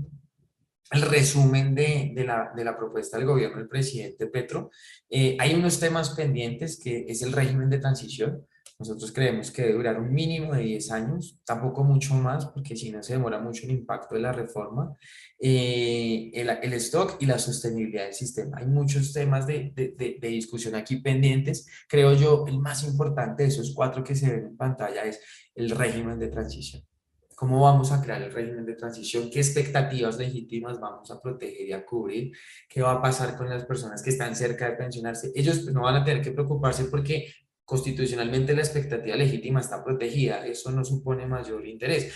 el 0.91 1.03
resumen 1.03 1.75
de, 1.75 2.13
de, 2.15 2.25
la, 2.25 2.53
de, 2.55 2.65
la, 2.65 2.77
propuesta 2.77 3.17
del 3.17 3.27
gobierno 3.27 3.59
del 3.59 3.69
presidente 3.69 4.27
Petro. 4.27 4.71
Eh, 5.11 5.37
hay 5.41 5.55
unos 5.55 5.81
temas 5.81 6.11
pendientes 6.11 6.79
que 6.79 7.05
es 7.09 7.23
el 7.23 7.33
régimen 7.33 7.69
de 7.69 7.79
transición. 7.79 8.47
Nosotros 8.85 9.13
creemos 9.13 9.51
que 9.51 9.63
debe 9.63 9.77
durar 9.77 9.99
un 9.99 10.13
mínimo 10.13 10.53
de 10.53 10.61
10 10.61 10.91
años, 10.91 11.41
tampoco 11.47 11.83
mucho 11.83 12.13
más, 12.17 12.45
porque 12.45 12.77
si 12.77 12.91
no 12.91 13.03
se 13.03 13.15
demora 13.15 13.41
mucho 13.41 13.65
el 13.65 13.71
impacto 13.71 14.15
de 14.15 14.21
la 14.21 14.31
reforma, 14.31 14.95
eh, 15.39 16.31
el, 16.35 16.51
el, 16.51 16.75
stock 16.75 17.17
y 17.19 17.25
la 17.25 17.39
sostenibilidad 17.39 18.05
del 18.05 18.13
sistema. 18.13 18.59
Hay 18.59 18.67
muchos 18.67 19.15
temas 19.15 19.47
de, 19.47 19.73
de, 19.75 20.19
de, 20.21 20.29
discusión 20.29 20.75
aquí 20.75 20.97
pendientes. 20.97 21.67
Creo 21.89 22.13
yo, 22.13 22.45
el 22.47 22.59
más 22.59 22.85
importante 22.85 23.45
de 23.45 23.49
esos 23.49 23.73
cuatro 23.75 24.05
que 24.05 24.15
se 24.15 24.31
ven 24.31 24.45
en 24.49 24.57
pantalla 24.59 25.03
es 25.05 25.19
el 25.55 25.71
régimen 25.71 26.19
de 26.19 26.29
transición. 26.29 26.83
¿Cómo 27.35 27.63
vamos 27.63 27.91
a 27.91 28.03
crear 28.03 28.23
el 28.23 28.33
régimen 28.33 28.67
de 28.67 28.75
transición? 28.75 29.31
¿Qué 29.31 29.41
expectativas 29.41 30.19
legítimas 30.19 30.79
vamos 30.79 31.11
a 31.11 31.21
proteger 31.21 31.69
y 31.69 31.73
a 31.73 31.85
cubrir? 31.85 32.33
¿Qué 32.69 32.83
va 32.83 32.93
a 32.93 33.03
pasar 33.03 33.35
con 33.37 33.49
las 33.49 33.65
personas 33.65 34.03
que 34.03 34.11
están 34.11 34.37
cerca 34.37 34.71
de 34.71 34.77
pensionarse? 34.77 35.33
Ellos 35.35 35.61
pues, 35.61 35.75
no 35.75 35.83
van 35.83 35.97
a 35.97 36.05
tener 36.05 36.23
que 36.23 36.31
preocuparse 36.31 36.85
porque 36.85 37.33
constitucionalmente 37.65 38.55
la 38.55 38.63
expectativa 38.63 39.17
legítima 39.17 39.61
está 39.61 39.83
protegida, 39.83 40.47
eso 40.47 40.71
no 40.71 40.85
supone 40.85 41.27
mayor 41.27 41.67
interés 41.67 42.13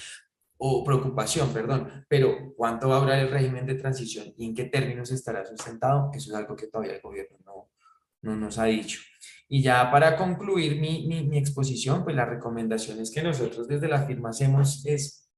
o 0.59 0.85
preocupación, 0.85 1.53
perdón, 1.53 2.05
pero 2.09 2.53
¿cuánto 2.57 2.89
va 2.89 2.97
a 2.97 3.01
durar 3.01 3.19
el 3.21 3.31
régimen 3.31 3.65
de 3.65 3.77
transición 3.77 4.35
y 4.37 4.47
en 4.47 4.55
qué 4.55 4.65
términos 4.65 5.11
estará 5.13 5.45
sustentado? 5.47 6.11
Eso 6.13 6.31
es 6.31 6.37
algo 6.37 6.57
que 6.57 6.67
todavía 6.67 6.97
el 6.97 7.01
gobierno 7.01 7.39
no, 7.47 7.71
no 8.23 8.37
nos 8.37 8.59
ha 8.59 8.65
dicho. 8.65 9.01
Y 9.49 9.63
ya 9.63 9.91
para 9.91 10.17
concluir 10.17 10.81
mi, 10.81 11.07
mi, 11.07 11.23
mi 11.23 11.39
exposición, 11.39 12.03
pues 12.03 12.17
las 12.17 12.29
recomendaciones 12.29 13.11
que 13.11 13.23
nosotros 13.23 13.69
desde 13.69 13.89
la 13.89 14.03
firma 14.03 14.31
hacemos 14.31 14.85
es, 14.85 15.31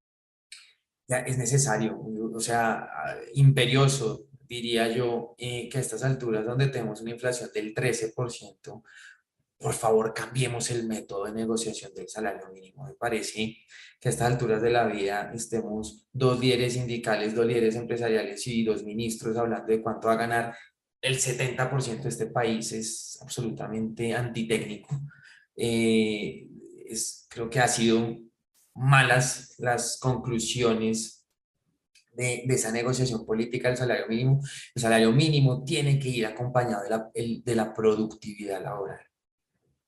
ya 1.06 1.18
es 1.18 1.36
necesario, 1.36 2.00
o 2.00 2.40
sea, 2.40 2.88
imperioso, 3.34 4.26
diría 4.48 4.88
yo, 4.88 5.34
eh, 5.38 5.68
que 5.68 5.78
a 5.78 5.80
estas 5.80 6.02
alturas 6.02 6.44
donde 6.44 6.68
tenemos 6.68 7.00
una 7.02 7.10
inflación 7.10 7.50
del 7.54 7.74
13%, 7.74 8.82
por 9.60 9.74
favor 9.74 10.14
cambiemos 10.14 10.70
el 10.70 10.86
método 10.86 11.26
de 11.26 11.32
negociación 11.32 11.92
del 11.94 12.08
salario 12.08 12.48
mínimo. 12.50 12.86
Me 12.86 12.94
parece 12.94 13.58
que 14.00 14.08
a 14.08 14.10
estas 14.10 14.32
alturas 14.32 14.62
de 14.62 14.70
la 14.70 14.86
vida 14.86 15.30
estemos 15.34 16.08
dos 16.12 16.40
líderes 16.40 16.72
sindicales, 16.72 17.34
dos 17.34 17.44
líderes 17.44 17.76
empresariales 17.76 18.46
y 18.46 18.64
dos 18.64 18.82
ministros 18.84 19.36
hablando 19.36 19.66
de 19.66 19.82
cuánto 19.82 20.08
va 20.08 20.14
a 20.14 20.16
ganar 20.16 20.54
el 21.02 21.18
70% 21.18 22.02
de 22.02 22.08
este 22.08 22.26
país 22.26 22.72
es 22.72 23.18
absolutamente 23.20 24.14
antitécnico. 24.14 24.98
Eh, 25.56 26.48
creo 27.28 27.50
que 27.50 27.60
ha 27.60 27.68
sido 27.68 28.16
malas 28.74 29.54
las 29.58 29.98
conclusiones 29.98 31.26
de, 32.12 32.44
esa 32.48 32.72
negociación 32.72 33.26
política 33.26 33.68
del 33.68 33.76
salario 33.76 34.08
mínimo, 34.08 34.40
el 34.74 34.82
salario 34.82 35.12
mínimo 35.12 35.64
tiene 35.64 35.98
que 35.98 36.08
ir 36.08 36.26
acompañado 36.26 36.82
de 37.14 37.54
la 37.54 37.74
productividad 37.74 38.62
laboral. 38.62 39.09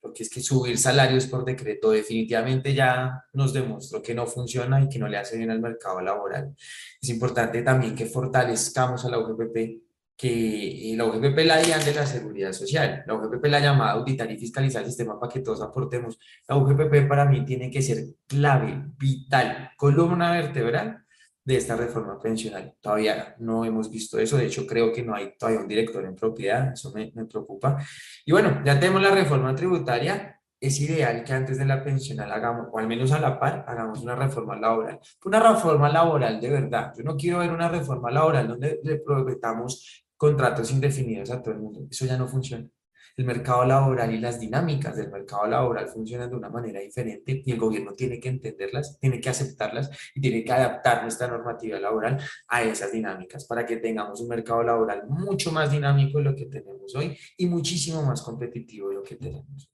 Porque 0.03 0.24
es 0.24 0.28
que 0.28 0.42
subir 0.42 0.76
salarios 0.76 1.26
por 1.26 1.44
decreto 1.44 1.92
definitivamente 1.92 2.74
ya 2.74 3.24
nos 3.32 3.55
demostró 3.55 4.03
que 4.03 4.14
no 4.14 4.26
funciona 4.26 4.82
y 4.82 4.88
que 4.88 4.98
no 4.98 5.09
le 5.09 5.16
hace 5.16 5.38
bien 5.38 5.50
al 5.50 5.61
mercado 5.61 6.03
laboral. 6.03 6.55
Es 7.00 7.09
importante 7.09 7.62
también 7.62 7.94
que 7.94 8.05
fortalezcamos 8.05 9.05
a 9.05 9.09
la 9.09 9.18
UGPP 9.18 9.80
que 10.22 10.94
la 10.96 11.05
UGPP 11.07 11.38
la 11.46 11.57
de 11.57 11.94
la 11.94 12.07
seguridad 12.07 12.53
social, 12.53 13.03
la 13.07 13.14
UGPP 13.14 13.44
la 13.46 13.59
llamada 13.59 13.92
auditar 13.92 14.30
y 14.30 14.38
fiscalizar 14.38 14.82
el 14.82 14.88
sistema 14.88 15.18
para 15.18 15.32
que 15.32 15.40
todos 15.40 15.61
aportemos. 15.62 16.16
La 16.46 16.57
UGPP 16.57 17.09
para 17.09 17.24
mí 17.24 17.44
tiene 17.44 17.70
que 17.70 17.82
ser 17.82 18.05
clave, 18.28 18.84
vital, 18.98 19.70
columna 19.76 20.30
vertebral 20.30 21.01
de 21.45 21.57
esta 21.57 21.76
reforma 21.76 22.18
pensional. 22.18 22.74
Todavía 22.80 23.34
no 23.38 23.64
hemos 23.64 23.90
visto 23.90 24.18
eso, 24.18 24.36
de 24.36 24.47
hecho 24.47 24.66
creo 24.66 24.93
que 24.93 25.03
no 25.03 25.14
hay 25.14 25.36
todavía 25.36 25.61
un 25.61 25.68
director 25.68 26.05
en 26.05 26.14
propiedad, 26.14 26.72
eso 26.72 26.93
me, 26.93 27.11
preocupa. 27.26 27.78
Y 28.24 28.32
bueno, 28.32 28.62
ya 28.64 28.78
tenemos 28.78 29.03
la 29.03 29.11
reforma 29.11 29.55
tributaria, 29.55 30.40
es 30.61 30.80
ideal 30.80 31.24
que 31.24 31.32
antes 31.32 31.59
de 31.59 31.64
la 31.64 31.82
pensional 31.82 32.30
hagamos, 32.30 32.68
o 32.70 32.78
al 32.78 32.86
menos 32.86 33.11
a 33.11 33.18
la 33.18 33.40
par, 33.40 33.64
hagamos 33.66 34.01
una 34.01 34.14
reforma 34.14 34.57
laboral. 34.57 35.01
Una 35.24 35.53
reforma 35.53 35.88
laboral 35.88 36.40
de 36.40 36.51
verdad. 36.51 36.93
Yo 36.97 37.03
no 37.03 37.16
quiero 37.16 37.38
ver 37.38 37.51
una 37.51 37.68
reforma 37.68 38.11
laboral 38.12 38.47
donde 38.47 38.78
le 38.84 38.99
prometamos 38.99 40.05
contratos 40.16 40.70
indefinidos 40.70 41.30
a 41.30 41.43
todo 41.43 41.55
el 41.55 41.61
mundo. 41.61 41.80
Eso 41.90 42.07
ya 42.07 42.16
no 42.16 42.28
funciona. 42.28 42.68
El 43.17 43.25
mercado 43.25 43.65
laboral 43.65 44.15
y 44.15 44.19
las 44.19 44.41
dinámicas 44.41 44.97
del 44.97 45.11
mercado 45.11 45.47
laboral 45.47 45.89
funcionan 45.89 46.31
de 46.31 46.37
una 46.37 46.49
manera 46.49 46.81
diferente 46.81 47.43
y 47.45 47.53
el 47.53 47.59
gobierno 47.59 47.93
tiene 47.93 48.21
que 48.21 48.29
entenderlas, 48.29 48.99
tiene 48.99 49.21
que 49.21 49.29
aceptarlas 49.29 49.91
y 50.15 50.21
tiene 50.21 50.45
que 50.45 50.53
adaptar 50.53 51.03
nuestra 51.03 51.29
normativa 51.29 51.79
laboral 51.79 52.19
a 52.49 52.63
esas 52.63 52.93
dinámicas 52.93 53.47
para 53.47 53.67
que 53.67 53.77
tengamos 53.77 54.21
un 54.21 54.29
mercado 54.29 54.63
laboral 54.63 55.03
mucho 55.09 55.53
más 55.53 55.71
dinámico 55.71 56.19
de 56.19 56.25
lo 56.25 56.35
que 56.35 56.47
tenemos 56.47 56.95
hoy 56.95 57.17
y 57.37 57.47
muchísimo 57.47 58.03
más 58.03 58.23
competitivo 58.23 58.89
de 58.89 58.95
lo 58.95 59.03
que 59.03 59.17
tenemos. 59.17 59.71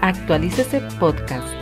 Actualícese 0.00 0.80
Podcast. 0.98 1.61